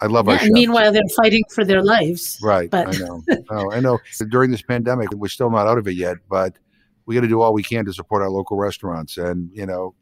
I 0.01 0.05
love 0.07 0.27
yeah, 0.27 0.39
our. 0.41 0.49
Meanwhile, 0.49 0.91
they're 0.91 1.01
fighting 1.15 1.43
for 1.49 1.65
their 1.65 1.83
lives. 1.83 2.39
Right. 2.41 2.69
But 2.69 2.95
I 2.95 2.99
know. 2.99 3.23
oh, 3.49 3.71
I 3.71 3.79
know. 3.79 3.99
During 4.29 4.51
this 4.51 4.61
pandemic, 4.61 5.11
we're 5.11 5.27
still 5.27 5.49
not 5.49 5.67
out 5.67 5.77
of 5.77 5.87
it 5.87 5.95
yet, 5.95 6.17
but 6.29 6.57
we 7.05 7.15
got 7.15 7.21
to 7.21 7.27
do 7.27 7.41
all 7.41 7.53
we 7.53 7.63
can 7.63 7.85
to 7.85 7.93
support 7.93 8.21
our 8.21 8.29
local 8.29 8.57
restaurants. 8.57 9.17
And 9.17 9.49
you 9.53 9.65
know, 9.65 9.95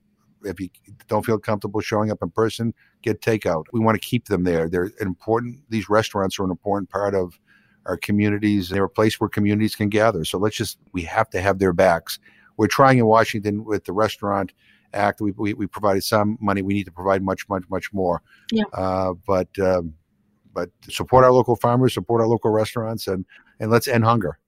if 0.43 0.59
you 0.59 0.69
don't 1.07 1.25
feel 1.25 1.39
comfortable 1.39 1.81
showing 1.81 2.11
up 2.11 2.21
in 2.21 2.29
person, 2.29 2.73
get 3.01 3.21
takeout. 3.21 3.65
We 3.71 3.79
want 3.79 3.99
to 3.99 4.07
keep 4.07 4.25
them 4.27 4.43
there. 4.43 4.69
They're 4.69 4.91
important. 5.01 5.59
These 5.69 5.89
restaurants 5.89 6.39
are 6.39 6.43
an 6.43 6.51
important 6.51 6.89
part 6.89 7.15
of 7.15 7.39
our 7.85 7.97
communities. 7.97 8.69
They're 8.69 8.85
a 8.85 8.89
place 8.89 9.19
where 9.19 9.29
communities 9.29 9.75
can 9.75 9.89
gather. 9.89 10.25
So 10.25 10.37
let's 10.37 10.55
just, 10.55 10.77
we 10.91 11.03
have 11.03 11.29
to 11.31 11.41
have 11.41 11.59
their 11.59 11.73
backs. 11.73 12.19
We're 12.57 12.67
trying 12.67 12.97
in 12.97 13.05
Washington 13.05 13.65
with 13.65 13.85
the 13.85 13.93
Restaurant 13.93 14.53
Act. 14.95 15.21
We, 15.21 15.31
we, 15.31 15.53
we 15.53 15.67
provided 15.67 16.03
some 16.03 16.37
money. 16.41 16.61
We 16.61 16.73
need 16.73 16.85
to 16.85 16.91
provide 16.91 17.21
much, 17.21 17.47
much, 17.49 17.63
much 17.69 17.93
more. 17.93 18.21
Yeah. 18.51 18.63
Uh, 18.73 19.13
but, 19.27 19.49
um, 19.59 19.93
but 20.53 20.69
support 20.89 21.23
our 21.23 21.31
local 21.31 21.55
farmers, 21.55 21.93
support 21.93 22.21
our 22.21 22.27
local 22.27 22.51
restaurants, 22.51 23.07
and, 23.07 23.25
and 23.59 23.71
let's 23.71 23.87
end 23.87 24.05
hunger 24.05 24.39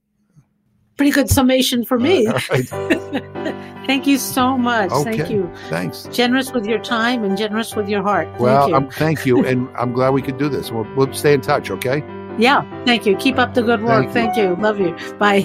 pretty 0.97 1.11
good 1.11 1.29
summation 1.29 1.85
for 1.85 1.99
me. 1.99 2.27
Uh, 2.27 2.39
right. 2.49 2.67
Thank 3.87 4.05
you 4.05 4.17
so 4.17 4.57
much. 4.57 4.91
Okay. 4.91 5.17
Thank 5.17 5.29
you. 5.29 5.49
Thanks. 5.69 6.09
Generous 6.11 6.51
with 6.51 6.65
your 6.65 6.79
time 6.79 7.23
and 7.23 7.37
generous 7.37 7.75
with 7.75 7.87
your 7.87 8.01
heart. 8.03 8.27
Thank 8.27 8.39
well, 8.41 8.69
you. 8.69 8.75
Um, 8.75 8.89
thank 8.89 9.25
you. 9.25 9.45
and 9.45 9.69
I'm 9.77 9.93
glad 9.93 10.09
we 10.09 10.21
could 10.21 10.37
do 10.37 10.49
this. 10.49 10.71
We'll, 10.71 10.85
we'll 10.95 11.13
stay 11.13 11.33
in 11.33 11.39
touch, 11.39 11.71
okay? 11.71 12.03
Yeah. 12.37 12.63
Thank 12.83 13.05
you. 13.05 13.15
Keep 13.15 13.37
up 13.37 13.53
the 13.53 13.61
good 13.61 13.81
work. 13.81 14.11
Thank 14.11 14.35
you. 14.35 14.43
Thank 14.43 14.57
you. 14.57 14.61
Love 14.61 14.79
you. 14.81 14.93
Bye. 15.17 15.43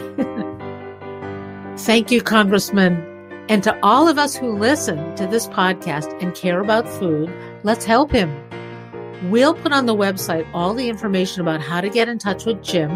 thank 1.79 2.11
you, 2.11 2.21
Congressman. 2.21 3.12
And 3.49 3.63
to 3.65 3.79
all 3.83 4.09
of 4.09 4.19
us 4.19 4.37
who 4.37 4.57
listen 4.57 5.15
to 5.17 5.27
this 5.27 5.47
podcast 5.49 6.21
and 6.23 6.35
care 6.35 6.61
about 6.61 6.89
food, 6.89 7.33
let's 7.65 7.85
help 7.85 8.11
him. 8.11 8.31
We'll 9.31 9.55
put 9.55 9.73
on 9.73 9.87
the 9.87 9.95
website 9.95 10.49
all 10.53 10.75
the 10.75 10.89
information 10.89 11.43
about 11.43 11.61
how 11.61 11.81
to 11.81 11.89
get 11.89 12.09
in 12.09 12.19
touch 12.19 12.45
with 12.45 12.63
Jim 12.63 12.91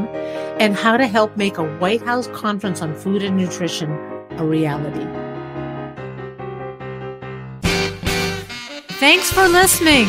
and 0.59 0.75
how 0.75 0.97
to 0.97 1.07
help 1.07 1.37
make 1.37 1.59
a 1.59 1.77
White 1.79 2.03
House 2.03 2.27
conference 2.29 2.83
on 2.83 2.95
food 2.95 3.23
and 3.23 3.37
nutrition 3.37 3.91
a 4.33 4.45
reality. 4.45 5.07
Thanks 8.99 9.31
for 9.31 9.47
listening. 9.47 10.07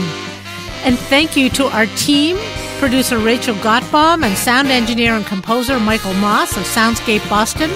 And 0.84 0.98
thank 0.98 1.36
you 1.36 1.50
to 1.52 1.66
our 1.66 1.86
team, 1.98 2.38
producer 2.80 3.20
Rachel 3.20 3.56
Gottbaum 3.56 4.24
and 4.26 4.38
sound 4.38 4.70
engineer 4.70 5.14
and 5.14 5.26
composer 5.26 5.80
Michael 5.80 6.14
Moss 6.16 6.56
of 6.56 6.64
Soundscape 6.64 7.28
Boston. 7.30 7.70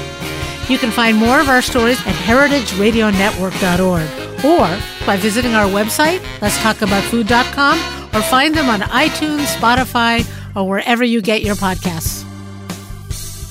You 0.71 0.77
can 0.77 0.89
find 0.89 1.17
more 1.17 1.41
of 1.41 1.49
our 1.49 1.61
stories 1.61 1.99
at 2.07 2.15
heritageradionetwork.org 2.15 4.45
or 4.45 4.69
by 5.05 5.17
visiting 5.17 5.53
our 5.53 5.65
website, 5.65 6.19
letstalkaboutfood.com, 6.39 7.77
or 8.15 8.21
find 8.21 8.55
them 8.55 8.69
on 8.69 8.79
iTunes, 8.79 9.47
Spotify, 9.47 10.25
or 10.55 10.65
wherever 10.65 11.03
you 11.03 11.21
get 11.21 11.43
your 11.43 11.55
podcasts. 11.55 12.23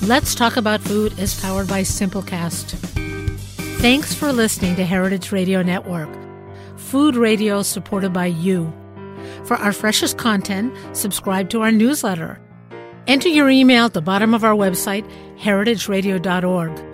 Let's 0.07 0.33
Talk 0.33 0.57
About 0.57 0.81
Food 0.81 1.19
is 1.19 1.39
powered 1.39 1.67
by 1.67 1.81
Simplecast. 1.81 2.71
Thanks 3.81 4.15
for 4.15 4.33
listening 4.33 4.75
to 4.77 4.83
Heritage 4.83 5.31
Radio 5.31 5.61
Network, 5.61 6.09
food 6.75 7.15
radio 7.15 7.61
supported 7.61 8.11
by 8.11 8.25
you. 8.25 8.73
For 9.45 9.57
our 9.57 9.73
freshest 9.73 10.17
content, 10.17 10.73
subscribe 10.93 11.51
to 11.51 11.61
our 11.61 11.71
newsletter. 11.71 12.39
Enter 13.05 13.29
your 13.29 13.51
email 13.51 13.85
at 13.85 13.93
the 13.93 14.01
bottom 14.01 14.33
of 14.33 14.43
our 14.43 14.55
website, 14.55 15.07
heritageradio.org. 15.37 16.90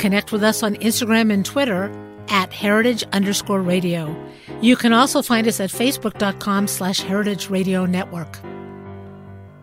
Connect 0.00 0.32
with 0.32 0.42
us 0.42 0.62
on 0.62 0.76
Instagram 0.76 1.30
and 1.30 1.44
Twitter 1.44 1.92
at 2.28 2.54
heritage 2.54 3.04
underscore 3.12 3.60
radio. 3.60 4.16
You 4.62 4.74
can 4.74 4.94
also 4.94 5.20
find 5.20 5.46
us 5.46 5.60
at 5.60 5.68
facebook.com 5.68 6.68
slash 6.68 7.00
heritage 7.00 7.50
radio 7.50 7.84
network. 7.84 8.38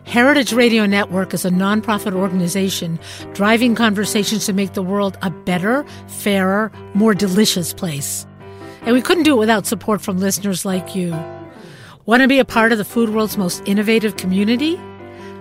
Heritage 0.04 0.52
Radio 0.52 0.86
Network 0.86 1.34
is 1.34 1.44
a 1.44 1.50
nonprofit 1.50 2.14
organization 2.14 3.00
driving 3.34 3.74
conversations 3.74 4.46
to 4.46 4.52
make 4.52 4.74
the 4.74 4.82
world 4.82 5.18
a 5.22 5.30
better, 5.30 5.84
fairer, 6.06 6.70
more 6.94 7.14
delicious 7.14 7.74
place. 7.74 8.24
And 8.82 8.94
we 8.94 9.02
couldn't 9.02 9.24
do 9.24 9.34
it 9.34 9.40
without 9.40 9.66
support 9.66 10.00
from 10.00 10.18
listeners 10.18 10.64
like 10.64 10.94
you. 10.94 11.10
Want 12.06 12.22
to 12.22 12.28
be 12.28 12.38
a 12.38 12.44
part 12.44 12.70
of 12.70 12.78
the 12.78 12.84
food 12.84 13.10
world's 13.10 13.36
most 13.36 13.60
innovative 13.66 14.16
community? 14.16 14.80